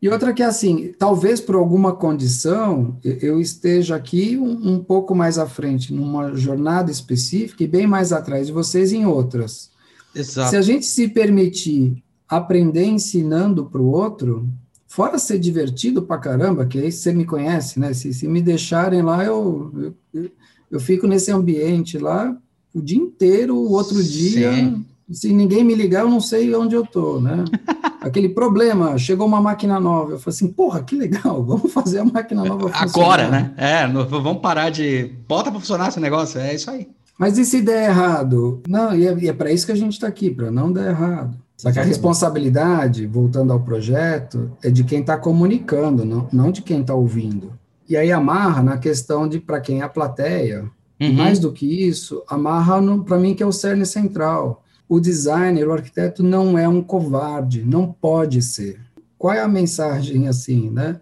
[0.00, 5.14] e outra que é assim, talvez por alguma condição eu esteja aqui um, um, pouco
[5.14, 9.73] mais à frente, numa jornada específica e bem mais atrás de vocês em outras.
[10.14, 10.50] Exato.
[10.50, 14.48] Se a gente se permitir aprender ensinando para o outro,
[14.94, 17.92] Fora ser divertido pra caramba, que aí você me conhece, né?
[17.92, 20.30] Se, se me deixarem lá, eu, eu,
[20.70, 22.32] eu fico nesse ambiente lá
[22.72, 24.08] o dia inteiro, o outro Sim.
[24.08, 24.74] dia.
[25.10, 27.44] Se ninguém me ligar, eu não sei onde eu tô, né?
[28.00, 30.12] Aquele problema, chegou uma máquina nova.
[30.12, 32.88] Eu falei assim, porra, que legal, vamos fazer a máquina nova funcionar.
[32.88, 33.52] Agora, né?
[33.56, 35.10] É, vamos parar de.
[35.26, 36.86] Bota para funcionar esse negócio, é isso aí.
[37.18, 38.62] Mas e se der errado?
[38.68, 41.36] Não, e é, é para isso que a gente está aqui, para não dar errado.
[41.56, 46.60] Só que a responsabilidade, voltando ao projeto, é de quem está comunicando, não, não de
[46.60, 47.52] quem está ouvindo.
[47.88, 50.68] E aí amarra na questão de para quem é a plateia.
[51.00, 51.12] Uhum.
[51.12, 54.62] Mais do que isso, amarra para mim que é o cerne central.
[54.88, 58.80] O designer, o arquiteto não é um covarde, não pode ser.
[59.16, 61.00] Qual é a mensagem assim, né?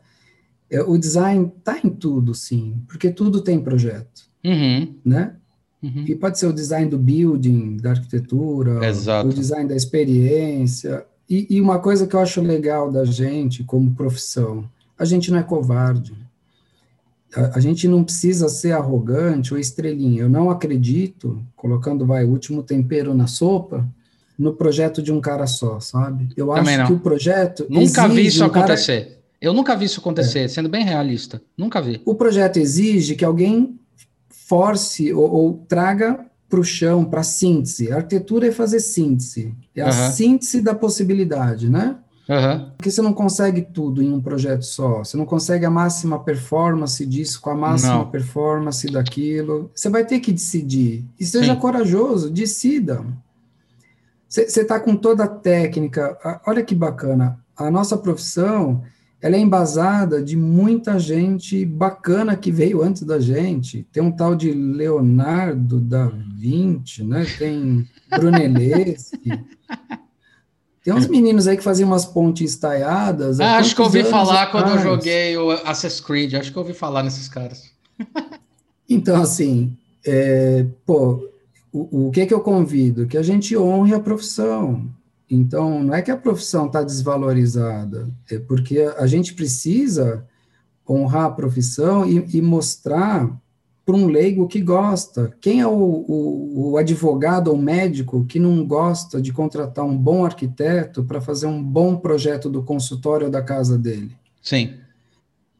[0.70, 4.94] É, o design está em tudo, sim, porque tudo tem projeto, uhum.
[5.04, 5.34] né?
[5.82, 6.04] Uhum.
[6.06, 9.28] E pode ser o design do building, da arquitetura, Exato.
[9.28, 11.04] o design da experiência.
[11.28, 14.64] E, e, uma coisa que eu acho legal da gente como profissão,
[14.96, 16.14] a gente não é covarde.
[17.34, 20.22] A, a, gente não precisa ser arrogante ou estrelinha.
[20.22, 23.88] Eu não acredito, colocando vai o último tempero na sopa,
[24.38, 26.28] no projeto de um cara só, sabe?
[26.36, 29.04] Eu acho que o projeto nunca vi isso um acontecer.
[29.04, 29.22] Cara...
[29.40, 30.48] Eu nunca vi isso acontecer, é.
[30.48, 31.42] sendo bem realista.
[31.56, 32.00] Nunca vi.
[32.04, 33.76] O projeto exige que alguém
[34.52, 37.90] force ou, ou traga para o chão, para a síntese.
[37.90, 40.12] A arquitetura é fazer síntese, é a uhum.
[40.12, 41.96] síntese da possibilidade, né?
[42.28, 42.70] Uhum.
[42.76, 44.98] Porque você não consegue tudo em um projeto só.
[44.98, 48.10] Você não consegue a máxima performance disso com a máxima não.
[48.10, 49.70] performance daquilo.
[49.74, 51.06] Você vai ter que decidir.
[51.18, 51.58] E seja Sim.
[51.58, 53.02] corajoso, decida.
[54.28, 56.18] Você está com toda a técnica.
[56.46, 57.38] Olha que bacana.
[57.56, 58.82] A nossa profissão
[59.22, 63.86] ela é embasada de muita gente bacana que veio antes da gente.
[63.92, 67.24] Tem um tal de Leonardo da Vinci, né?
[67.38, 69.22] Tem Brunelleschi.
[70.82, 73.38] Tem uns meninos aí que faziam umas pontes estaiadas.
[73.38, 74.50] Ah, acho que eu ouvi falar atrás.
[74.50, 76.34] quando eu joguei o Assassin's Creed.
[76.34, 77.70] Acho que eu ouvi falar nesses caras.
[78.90, 81.30] então, assim, é, pô,
[81.72, 83.06] o, o que, que eu convido?
[83.06, 84.90] Que a gente honre a profissão
[85.34, 90.26] Então, não é que a profissão está desvalorizada, é porque a gente precisa
[90.86, 93.34] honrar a profissão e, e mostrar
[93.82, 95.34] para um leigo que gosta.
[95.40, 100.22] Quem é o, o, o, advogado ou médico que não gosta de contratar um bom
[100.22, 104.14] arquiteto para fazer um bom projeto do consultório ou da casa dele?
[104.42, 104.74] Sim.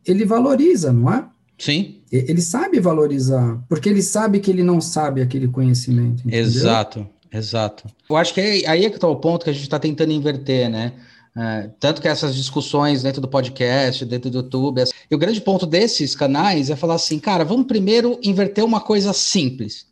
[0.07, 1.27] Ele valoriza, não é?
[1.57, 2.03] Sim.
[2.13, 6.21] Ele sabe valorizar, porque ele sabe que ele não sabe aquele conhecimento.
[6.21, 6.41] Entendeu?
[6.41, 7.85] Exato, exato.
[8.09, 10.13] Eu acho que é, aí é que está o ponto que a gente está tentando
[10.13, 10.93] inverter, né?
[11.35, 15.65] É, tanto que essas discussões dentro do podcast, dentro do YouTube, e o grande ponto
[15.65, 19.87] desses canais é falar assim, cara, vamos primeiro inverter uma coisa simples.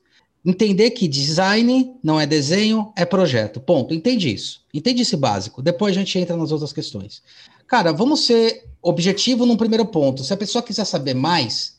[0.45, 3.61] Entender que design não é desenho, é projeto.
[3.61, 3.93] Ponto.
[3.93, 4.63] Entende isso.
[4.73, 5.63] Entende esse básico.
[5.63, 7.23] Depois a gente entra nas outras questões.
[7.67, 10.25] Cara, vamos ser objetivo num primeiro ponto.
[10.25, 11.79] Se a pessoa quiser saber mais,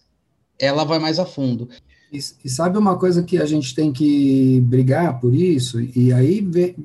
[0.59, 1.69] ela vai mais a fundo.
[2.11, 5.79] E, e sabe uma coisa que a gente tem que brigar por isso?
[5.79, 6.75] E aí vem,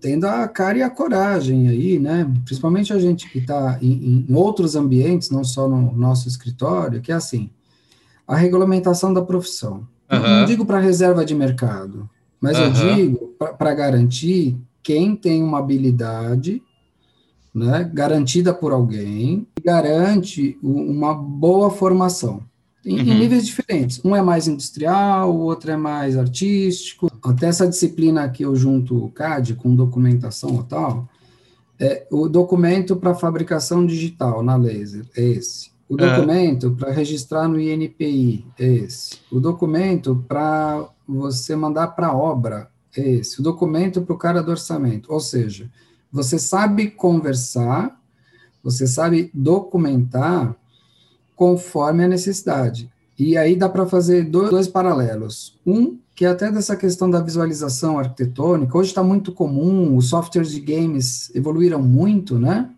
[0.00, 2.30] tendo a cara e a coragem aí, né?
[2.44, 7.10] Principalmente a gente que está em, em, outros ambientes, não só no nosso escritório, que
[7.10, 7.48] é assim,
[8.26, 9.86] a regulamentação da profissão.
[10.12, 10.20] Uhum.
[10.20, 12.08] Não digo para reserva de mercado,
[12.40, 12.64] mas uhum.
[12.64, 16.62] eu digo para garantir quem tem uma habilidade
[17.54, 22.42] né, garantida por alguém, garante uma boa formação.
[22.84, 23.00] Em, uhum.
[23.00, 24.00] em, níveis diferentes.
[24.04, 27.10] Um é mais industrial, o outro é mais artístico.
[27.22, 31.08] Até essa disciplina que eu junto o CAD com documentação ou tal,
[31.78, 35.72] é o documento para fabricação digital na laser, é esse.
[35.88, 36.14] O é.
[36.14, 39.18] documento para registrar no INPI, é esse.
[39.30, 43.40] O documento para você mandar para obra, é esse.
[43.40, 45.12] O documento para o cara do orçamento.
[45.12, 45.70] Ou seja,
[46.10, 48.00] você sabe conversar,
[48.62, 50.56] você sabe documentar
[51.36, 52.90] conforme a necessidade.
[53.18, 55.58] E aí dá para fazer dois, dois, paralelos.
[55.66, 60.50] Um, que é até dessa questão da visualização arquitetônica, hoje está muito comum, os softwares
[60.52, 62.70] de games evoluíram muito, né?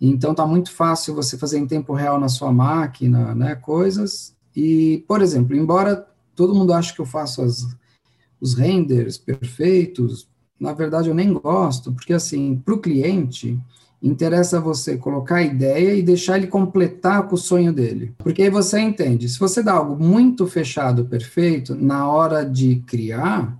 [0.00, 3.54] Então está muito fácil você fazer em tempo real na sua máquina, né?
[3.54, 4.34] Coisas.
[4.54, 7.66] E, por exemplo, embora todo mundo ache que eu faço as,
[8.40, 13.58] os renders perfeitos, na verdade eu nem gosto, porque assim, para o cliente,
[14.04, 18.14] interessa você colocar a ideia e deixar ele completar com o sonho dele.
[18.18, 23.56] Porque aí você entende, se você dá algo muito fechado, perfeito, na hora de criar,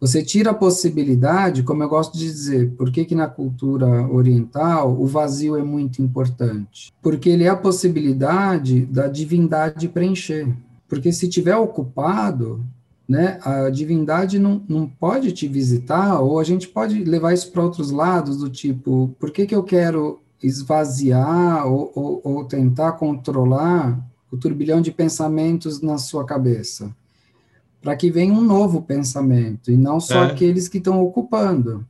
[0.00, 4.96] você tira a possibilidade, como eu gosto de dizer, por que, que na cultura oriental
[4.98, 6.92] o vazio é muito importante?
[7.02, 10.48] Porque ele é a possibilidade da divindade preencher.
[10.88, 12.64] Porque se tiver ocupado,
[13.08, 13.38] né?
[13.42, 17.90] A divindade não, não pode te visitar, ou a gente pode levar isso para outros
[17.90, 23.98] lados, do tipo, por que, que eu quero esvaziar ou, ou, ou tentar controlar
[24.30, 26.94] o turbilhão de pensamentos na sua cabeça?
[27.80, 30.26] Para que venha um novo pensamento, e não só é.
[30.26, 31.86] aqueles que estão ocupando.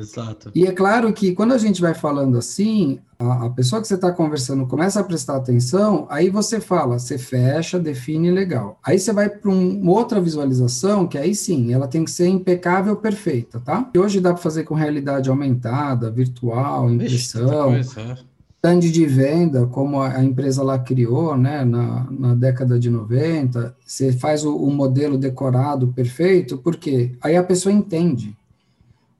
[0.00, 0.50] Exato.
[0.54, 3.94] E é claro que quando a gente vai falando assim, a, a pessoa que você
[3.94, 8.78] está conversando começa a prestar atenção, aí você fala, você fecha, define legal.
[8.82, 12.28] Aí você vai para um, uma outra visualização, que aí sim, ela tem que ser
[12.28, 13.88] impecável, perfeita, tá?
[13.94, 17.74] E hoje dá para fazer com realidade aumentada, virtual, impressão.
[17.74, 18.16] Vixe, é.
[18.56, 23.76] stand de venda, como a, a, empresa lá criou, né, na, na década de 90,
[23.84, 28.34] você faz o, o modelo decorado perfeito, porque aí a pessoa entende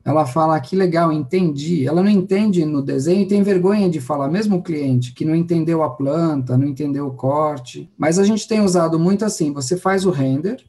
[0.04, 1.86] ela fala que legal, entendi.
[1.86, 5.34] Ela não entende no desenho e tem vergonha de falar, mesmo o cliente que não
[5.34, 7.90] entendeu a planta, não entendeu o corte.
[7.98, 10.64] Mas a gente tem usado muito assim: você faz o render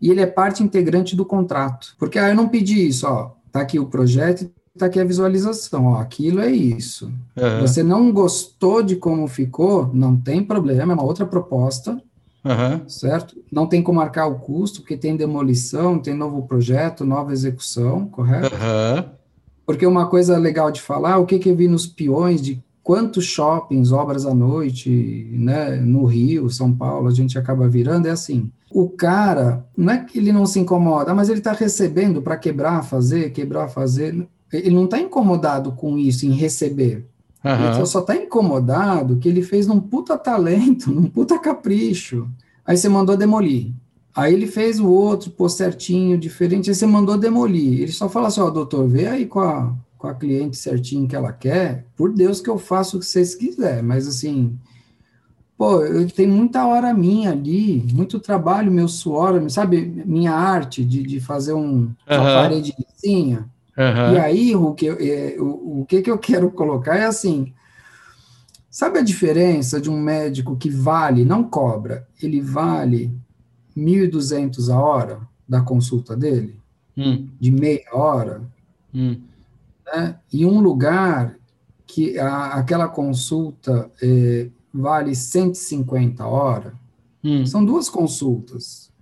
[0.00, 1.94] e ele é parte integrante do contrato.
[1.98, 5.86] Porque ah, eu não pedi isso, ó, tá aqui o projeto, tá aqui a visualização,
[5.86, 7.12] ó, aquilo é isso.
[7.36, 7.60] Uhum.
[7.60, 12.02] Você não gostou de como ficou, não tem problema, é uma outra proposta
[12.44, 12.88] Uhum.
[12.88, 13.36] Certo?
[13.50, 18.54] Não tem como marcar o custo, porque tem demolição, tem novo projeto, nova execução, correto?
[18.54, 19.04] Uhum.
[19.64, 23.24] Porque uma coisa legal de falar, o que, que eu vi nos peões de quantos
[23.24, 28.50] shoppings, obras à noite, né, no Rio, São Paulo, a gente acaba virando, é assim,
[28.70, 32.82] o cara, não é que ele não se incomoda, mas ele está recebendo para quebrar,
[32.82, 37.06] fazer, quebrar, fazer, ele não está incomodado com isso, em receber,
[37.44, 37.74] Uhum.
[37.76, 42.28] Ele só tá incomodado que ele fez num puta talento, num puta capricho.
[42.64, 43.72] Aí você mandou demolir.
[44.14, 47.82] Aí ele fez o outro, pô, certinho, diferente, aí você mandou demolir.
[47.82, 51.16] Ele só fala assim, ó, doutor, vê aí com a, com a cliente certinho que
[51.16, 54.56] ela quer, por Deus que eu faço o que vocês quiserem, mas assim,
[55.58, 61.02] pô, eu tenho muita hora minha ali, muito trabalho, meu suor, sabe, minha arte de,
[61.02, 61.94] de fazer um, uhum.
[62.08, 64.14] uma paredezinha, Uhum.
[64.14, 67.52] E aí, o que, é, o, o que, que eu quero colocar é assim:
[68.70, 73.12] sabe a diferença de um médico que vale, não cobra, ele vale
[73.76, 76.58] 1.200 a hora da consulta dele?
[76.96, 77.28] Hum.
[77.40, 78.42] De meia hora?
[78.94, 79.20] Hum.
[79.92, 80.16] né?
[80.32, 81.36] e um lugar
[81.84, 86.72] que a, aquela consulta é, vale 150 horas,
[87.22, 87.44] hum.
[87.44, 88.92] são duas consultas.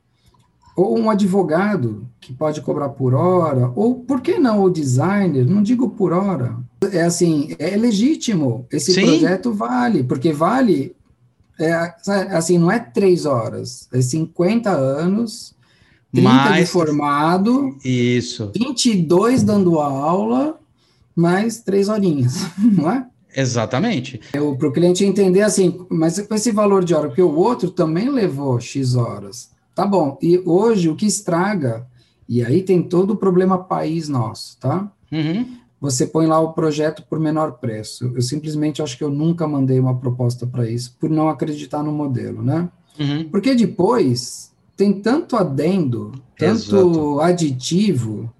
[0.75, 5.45] Ou um advogado que pode cobrar por hora, ou por que não o designer?
[5.45, 6.57] Não digo por hora.
[6.93, 8.67] É assim, é legítimo.
[8.71, 9.03] Esse Sim.
[9.03, 10.97] projeto vale, porque vale,
[11.59, 11.95] é,
[12.31, 15.55] assim, não é três horas, é 50 anos,
[16.13, 18.51] 30 mais, de formado, isso.
[18.55, 20.59] 22 dando aula,
[21.15, 23.07] mais três horinhas, não é?
[23.35, 24.21] Exatamente.
[24.31, 28.11] Para o cliente entender assim, mas com esse valor de hora, porque o outro também
[28.11, 29.51] levou X horas.
[29.75, 30.19] Tá bom.
[30.21, 31.87] E hoje o que estraga,
[32.29, 34.91] e aí tem todo o problema país nosso, tá?
[35.11, 35.57] Uhum.
[35.81, 38.13] Você põe lá o projeto por menor preço.
[38.15, 41.91] Eu simplesmente acho que eu nunca mandei uma proposta para isso, por não acreditar no
[41.91, 42.69] modelo, né?
[42.99, 43.29] Uhum.
[43.31, 47.21] Porque depois tem tanto adendo, tanto Exato.
[47.21, 48.33] aditivo,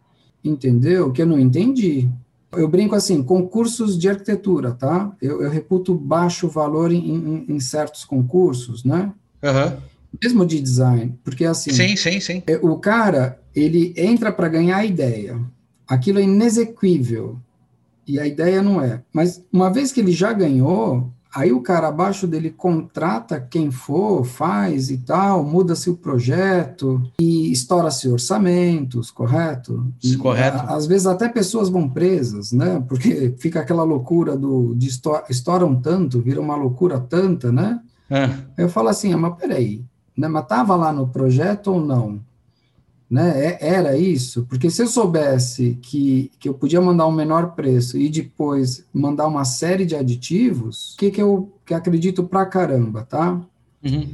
[0.45, 1.11] entendeu?
[1.11, 2.09] Que eu não entendi.
[2.53, 5.11] Eu brinco assim, concursos de arquitetura, tá?
[5.21, 9.13] Eu, eu reputo baixo valor em, em, em certos concursos, né?
[9.43, 9.79] Uhum.
[10.21, 11.73] Mesmo de design, porque assim...
[11.73, 12.43] Sim, sim, sim.
[12.47, 15.41] É, o cara, ele entra para ganhar a ideia.
[15.87, 17.39] Aquilo é inexequível.
[18.07, 19.03] E a ideia não é.
[19.13, 24.23] Mas uma vez que ele já ganhou, Aí o cara abaixo dele contrata quem for,
[24.23, 29.91] faz e tal, muda-se o projeto e estoura-se orçamentos, correto?
[30.05, 30.59] E, correto.
[30.59, 32.85] A, às vezes até pessoas vão presas, né?
[32.87, 34.91] Porque fica aquela loucura do de
[35.31, 37.81] estouram tanto, vira uma loucura tanta, né?
[38.11, 38.29] É.
[38.59, 39.83] Eu falo assim, ah, mas peraí,
[40.17, 40.29] né?
[40.29, 42.21] Mas estava lá no projeto ou não?
[43.13, 43.59] né?
[43.61, 47.99] É, era isso, porque se eu soubesse que, que eu podia mandar um menor preço
[47.99, 53.03] e depois mandar uma série de aditivos, o que, que eu que acredito pra caramba,
[53.03, 53.39] tá?
[53.85, 54.09] Uhum.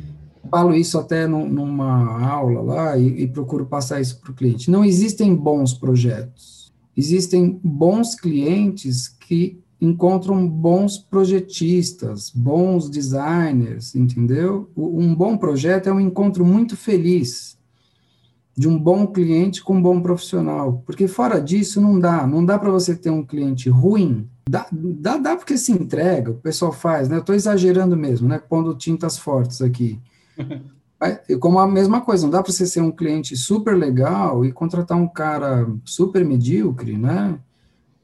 [0.51, 4.69] Falo isso até no, numa aula lá e, e procuro passar isso para o cliente.
[4.69, 14.71] Não existem bons projetos, existem bons clientes que encontram bons projetistas, bons designers, entendeu?
[14.77, 17.57] Um bom projeto é um encontro muito feliz
[18.57, 20.83] de um bom cliente com um bom profissional.
[20.85, 24.29] Porque fora disso não dá, não dá para você ter um cliente ruim.
[24.51, 27.17] Dá, dá, dá porque se entrega, o pessoal faz, né?
[27.17, 28.39] Eu estou exagerando mesmo, né?
[28.39, 30.01] Pondo tintas fortes aqui.
[31.39, 34.99] Como a mesma coisa, não dá para você ser um cliente super legal e contratar
[34.99, 37.39] um cara super medíocre, né?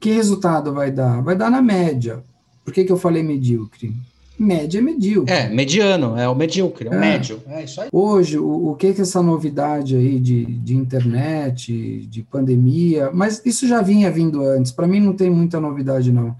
[0.05, 1.19] Que resultado vai dar?
[1.23, 2.23] Vai dar na média.
[2.63, 3.91] Por que, que eu falei medíocre?
[4.37, 5.33] média é medíocre.
[5.33, 6.99] É, mediano, é o medíocre, é o é.
[6.99, 7.41] médio.
[7.47, 7.89] É isso aí.
[7.91, 13.67] Hoje, o, o que que essa novidade aí de, de internet, de pandemia, mas isso
[13.67, 16.35] já vinha vindo antes, para mim não tem muita novidade, não.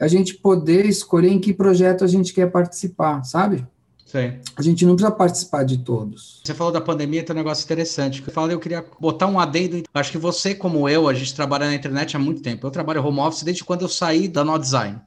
[0.00, 3.62] A gente poder escolher em que projeto a gente quer participar, sabe?
[4.06, 4.38] Sim.
[4.56, 6.40] A gente não precisa participar de todos.
[6.44, 8.22] Você falou da pandemia, tem um negócio interessante.
[8.24, 9.82] Eu falei, eu queria botar um adendo.
[9.92, 12.64] Acho que você, como eu, a gente trabalha na internet há muito tempo.
[12.64, 15.00] Eu trabalho home office desde quando eu saí da No Design.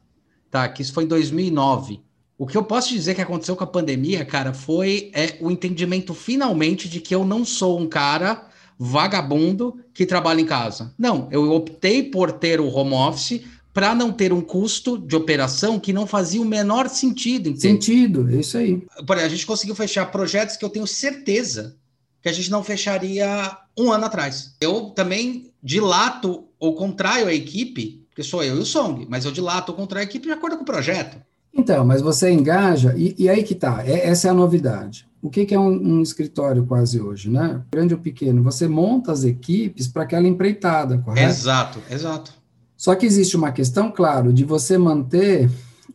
[0.52, 2.02] Tá, que isso foi em 2009.
[2.38, 6.14] O que eu posso dizer que aconteceu com a pandemia, cara, foi é, o entendimento
[6.14, 8.48] finalmente de que eu não sou um cara
[8.78, 10.94] vagabundo que trabalha em casa.
[10.98, 13.44] Não, eu optei por ter o home office
[13.80, 17.48] para não ter um custo de operação que não fazia o menor sentido.
[17.48, 17.62] Entende?
[17.62, 18.86] Sentido, é isso aí.
[19.08, 21.78] A gente conseguiu fechar projetos que eu tenho certeza
[22.22, 24.54] que a gente não fecharia um ano atrás.
[24.60, 29.32] Eu também dilato ou contraio a equipe, porque sou eu e o Song, mas eu
[29.32, 31.16] dilato ou contraio a equipe de acordo com o projeto.
[31.54, 35.08] Então, mas você engaja, e, e aí que tá, é, essa é a novidade.
[35.22, 37.62] O que, que é um, um, escritório quase hoje, né?
[37.72, 41.30] Grande ou pequeno, você monta as equipes para aquela empreitada, correto?
[41.30, 42.39] Exato, exato.
[42.80, 45.48] Só que existe uma questão, claro, de você manter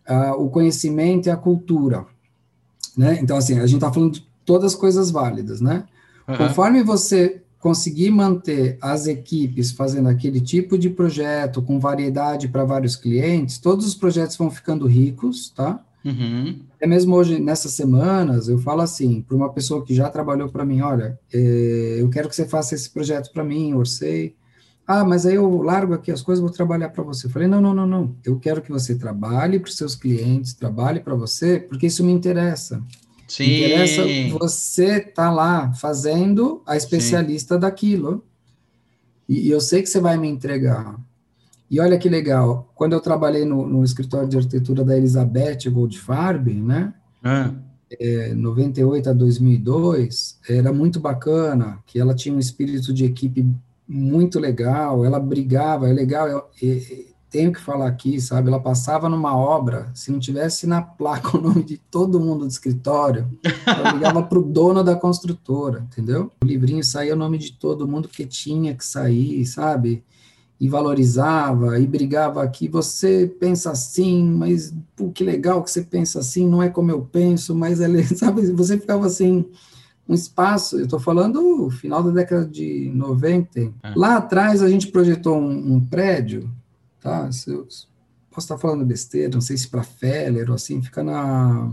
[0.07, 2.05] uh, o conhecimento e a cultura,
[2.95, 3.19] né?
[3.23, 5.85] Então, assim, a gente está falando de todas as coisas válidas, né?
[6.29, 6.37] Uhum.
[6.37, 12.97] Conforme você conseguir manter as equipes fazendo aquele tipo de projeto com variedade para vários
[12.97, 15.83] clientes, todos os projetos vão ficando ricos, tá?
[16.05, 16.61] Uhum.
[16.77, 20.67] Até mesmo hoje, nessas semanas, eu falo assim, para uma pessoa que já trabalhou para
[20.67, 24.37] mim, olha, é, eu quero que você faça esse projeto para mim, orcei.
[24.87, 27.27] Ah, mas aí eu largo aqui as coisas, vou trabalhar para você.
[27.27, 28.15] Eu falei, não, não, não, não.
[28.23, 32.13] Eu quero que você trabalhe para os seus clientes, trabalhe para você, porque isso me
[32.13, 32.83] interessa.
[33.27, 33.65] Sim.
[33.65, 34.03] Interessa
[34.39, 37.61] você tá lá fazendo a especialista Sim.
[37.61, 38.25] daquilo.
[39.27, 41.01] E, e, eu sei que você vai me entregar.
[41.71, 46.53] E olha que legal, quando eu trabalhei no, no escritório de arquitetura da Elizabeth Goldfarb,
[46.53, 46.93] né?
[47.23, 47.53] Ah.
[47.99, 53.47] É, 98 a 2002, era muito bacana, que ela tinha um espírito de equipe
[53.87, 58.49] muito legal, ela brigava, é legal, é, é, tenho que falar aqui, sabe?
[58.49, 62.51] Ela passava numa obra, se não tivesse na placa o nome de todo mundo do
[62.51, 63.29] escritório,
[63.67, 66.31] ela ligava para o dono da construtora, entendeu?
[66.43, 70.05] O livrinho saía o nome de todo mundo que tinha que sair, sabe?
[70.61, 76.21] e valorizava e brigava aqui, você pensa assim, mas pô, que legal que você pensa
[76.21, 79.45] assim, não é como eu penso, mas ele, sabe, você ficava assim,
[80.09, 83.61] um espaço, eu estou falando final da década de 90.
[83.61, 83.73] É.
[83.97, 86.51] Lá atrás a gente projetou um, um prédio,
[87.01, 87.31] tá?
[87.33, 87.67] Se eu,
[88.35, 91.71] posso estar falando besteira, não sei se para Feller ou assim, fica na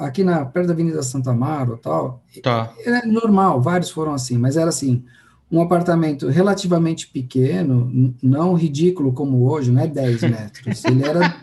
[0.00, 2.22] aqui na perto da Avenida Santa Amaro, tal.
[2.42, 2.72] Tá.
[2.80, 5.04] É normal, vários foram assim, mas era assim,
[5.50, 10.84] um apartamento relativamente pequeno, não ridículo como hoje, não é 10 metros.
[10.84, 11.36] Ele era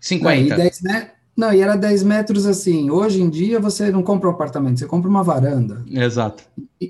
[0.00, 0.40] 50.
[0.40, 2.90] Não, e 10 metros, não, e era 10 metros assim.
[2.90, 5.84] Hoje em dia você não compra um apartamento, você compra uma varanda.
[5.88, 6.42] Exato.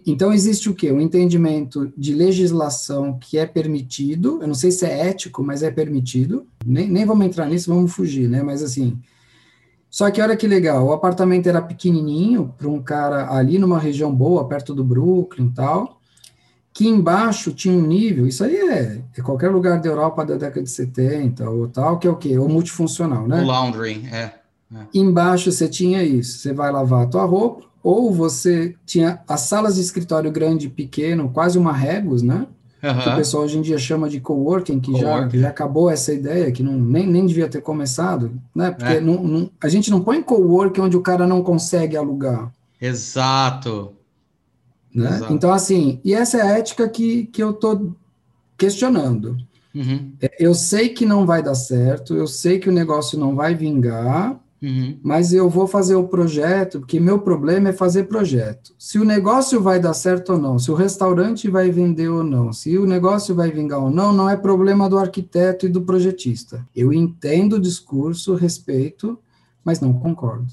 [0.07, 0.91] Então existe o quê?
[0.91, 4.39] Um entendimento de legislação que é permitido.
[4.41, 6.47] Eu não sei se é ético, mas é permitido.
[6.65, 8.43] Nem, nem vamos entrar nisso, vamos fugir, né?
[8.43, 8.99] Mas assim.
[9.91, 14.15] Só que olha que legal, o apartamento era pequenininho para um cara ali numa região
[14.15, 15.98] boa, perto do Brooklyn e tal
[16.73, 20.63] que embaixo tinha um nível, isso aí é, é, qualquer lugar da Europa da década
[20.63, 22.39] de 70 ou tal, que é o quê?
[22.39, 23.43] O multifuncional, né?
[23.43, 24.35] O laundry, é, é.
[24.95, 29.77] Embaixo você tinha isso, você vai lavar a tua roupa, ou você tinha as salas
[29.77, 32.47] de escritório grande e pequeno, quase uma Regus, né?
[32.83, 32.99] Uhum.
[33.01, 36.53] Que o pessoal hoje em dia chama de coworking, que, já, já acabou essa ideia,
[36.53, 38.71] que não, nem, nem devia ter começado, né?
[38.71, 39.01] Porque é.
[39.01, 42.53] não, não, a gente não põe coworking onde o cara não consegue alugar.
[42.81, 43.93] Exato.
[44.95, 45.21] Né?
[45.31, 47.95] Então, assim, e essa é a ética que, que eu estou
[48.57, 49.37] questionando.
[49.75, 50.13] Uhum.
[50.21, 53.55] É, eu sei que não vai dar certo, eu sei que o negócio não vai
[53.55, 54.99] vingar, uhum.
[55.03, 58.75] mas eu vou fazer o projeto, porque meu problema é fazer projeto.
[58.79, 62.53] Se o negócio vai dar certo ou não, se o restaurante vai vender ou não,
[62.53, 66.67] se o negócio vai vingar ou não, não é problema do arquiteto e do projetista.
[66.75, 69.19] Eu entendo o discurso, respeito,
[69.65, 70.47] mas não concordo.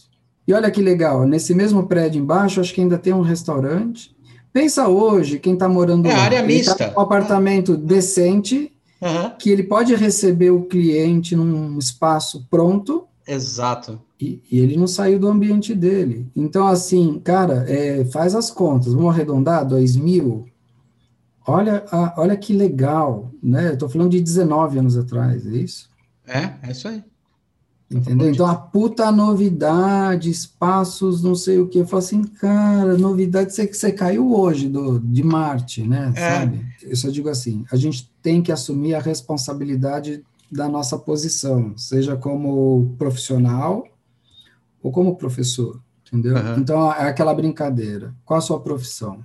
[0.47, 4.14] E olha que legal, nesse mesmo prédio embaixo, acho que ainda tem um restaurante,
[4.55, 6.75] Pensa hoje, quem está morando é, lá, área tá mista.
[6.75, 9.29] Tá um apartamento decente, uhum.
[9.37, 13.05] que ele pode receber o cliente num espaço pronto.
[13.27, 14.01] Exato.
[14.17, 16.25] E, e ele não saiu do ambiente dele.
[16.33, 18.93] Então, assim, cara, é, faz as contas.
[18.93, 20.45] Vamos arredondar, 2 mil.
[21.45, 23.73] Olha, a, olha que legal, né?
[23.73, 25.89] Estou falando de 19 anos atrás, é isso?
[26.25, 27.03] É, é isso aí.
[27.89, 28.31] Entendeu?
[28.31, 31.77] Então, a puta novidade, espaços, não sei o que.
[31.77, 36.11] Eu falo assim, cara, novidade, você, você caiu hoje do, de Marte, né?
[36.15, 36.39] É.
[36.39, 36.65] Sabe?
[36.81, 42.15] Eu só digo assim, a gente tem que assumir a responsabilidade da nossa posição, seja
[42.15, 43.87] como profissional
[44.81, 46.35] ou como professor, entendeu?
[46.35, 46.59] Uhum.
[46.59, 48.15] Então, é aquela brincadeira.
[48.25, 49.19] Qual a sua profissão?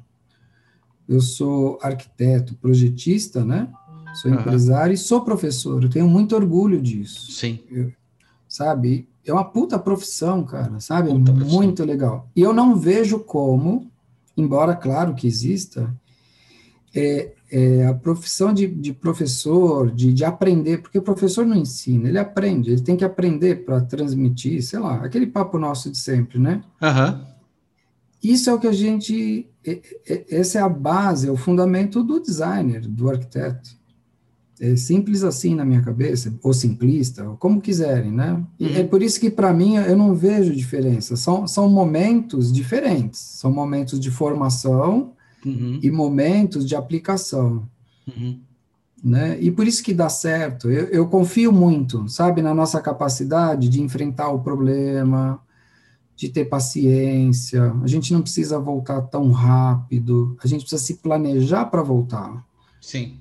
[1.08, 3.68] Eu sou arquiteto, projetista, né?
[4.14, 4.38] Sou uhum.
[4.38, 5.82] empresário e sou professor.
[5.82, 7.32] Eu tenho muito orgulho disso.
[7.32, 7.60] Sim.
[7.70, 7.92] Eu,
[8.50, 9.08] sabe?
[9.24, 11.10] É uma puta profissão, cara, sabe?
[11.10, 11.86] Puta Muito profissão.
[11.86, 12.28] legal.
[12.34, 13.88] E eu não vejo como,
[14.36, 15.94] embora claro que exista,
[16.92, 22.08] é, é a profissão de, de professor, de, de, aprender, porque o professor não ensina,
[22.08, 26.40] ele aprende, ele tem que aprender para transmitir, sei lá, aquele papo nosso de sempre,
[26.40, 26.62] né?
[26.82, 27.24] Uhum.
[28.22, 29.48] Isso é o que a gente.
[29.64, 33.79] É, é, essa é a base, é o fundamento do designer, do arquiteto
[34.60, 38.44] é simples assim na minha cabeça, ou simplista, ou como quiserem, né?
[38.58, 38.76] E uhum.
[38.76, 41.16] é por isso que, para mim, eu não vejo diferença.
[41.16, 43.18] São, são momentos diferentes.
[43.18, 45.14] São momentos de formação
[45.46, 45.80] uhum.
[45.82, 47.66] e momentos de aplicação.
[48.06, 48.38] Uhum.
[49.02, 49.38] Né?
[49.40, 50.70] E por isso que dá certo.
[50.70, 55.40] Eu, eu confio muito, sabe, na nossa capacidade de enfrentar o problema,
[56.14, 57.72] de ter paciência.
[57.82, 60.36] A gente não precisa voltar tão rápido.
[60.44, 62.44] A gente precisa se planejar para voltar.
[62.78, 63.20] Sim.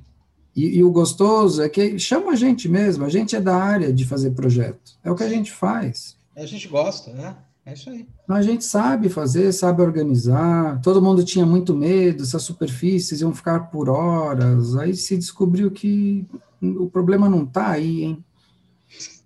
[0.59, 3.93] E, e, o gostoso é que chama a gente mesmo, a gente é da área
[3.93, 4.91] de fazer projeto.
[5.01, 6.17] É o que a gente faz.
[6.35, 7.37] A gente gosta, né?
[7.65, 8.05] É isso aí.
[8.27, 10.81] A gente sabe fazer, sabe organizar.
[10.81, 14.75] Todo mundo tinha muito medo, essas superfícies iam ficar por horas.
[14.75, 16.27] Aí se descobriu que
[16.61, 18.25] o problema não está aí, hein?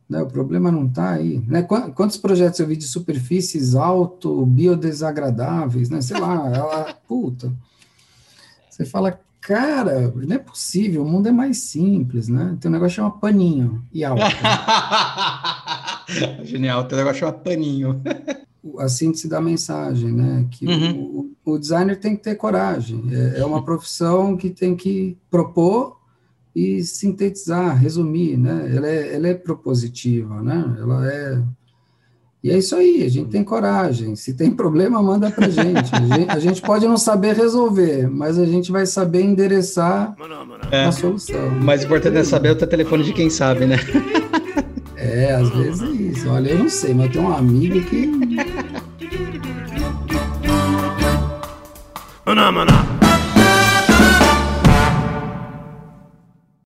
[0.07, 0.21] Né?
[0.21, 1.43] O problema não está aí.
[1.47, 1.63] Né?
[1.63, 5.99] Quantos projetos eu vi de superfícies auto, biodesagradáveis, né?
[5.99, 7.51] Sei lá, ela, puta.
[8.69, 12.57] Você fala, cara, não é possível, o mundo é mais simples, né?
[12.61, 14.23] Tem um negócio chama paninho e álcool.
[16.43, 18.01] Genial, tem um negócio chama paninho.
[18.79, 20.47] A síntese da mensagem, né?
[20.49, 21.33] Que uhum.
[21.45, 23.03] o, o, designer tem que ter coragem.
[23.11, 25.99] É, é, uma profissão que tem que propor
[26.55, 28.73] e sintetizar, resumir, né?
[28.73, 30.77] Ela é, ela é propositiva, né?
[30.79, 31.43] Ela é
[32.43, 34.17] e é isso aí, a gente tem coragem.
[34.17, 35.95] Se tem problema, manda para gente.
[35.95, 36.29] A gente.
[36.29, 40.13] A gente pode não saber resolver, mas a gente vai saber endereçar
[40.69, 40.83] é.
[40.83, 41.47] a solução.
[41.47, 43.77] O mais importante é saber o teu telefone de quem sabe, né?
[44.95, 46.29] É, às vezes é isso.
[46.29, 48.07] Olha, eu não sei, mas tem um amigo que.
[52.25, 52.92] Maná, maná.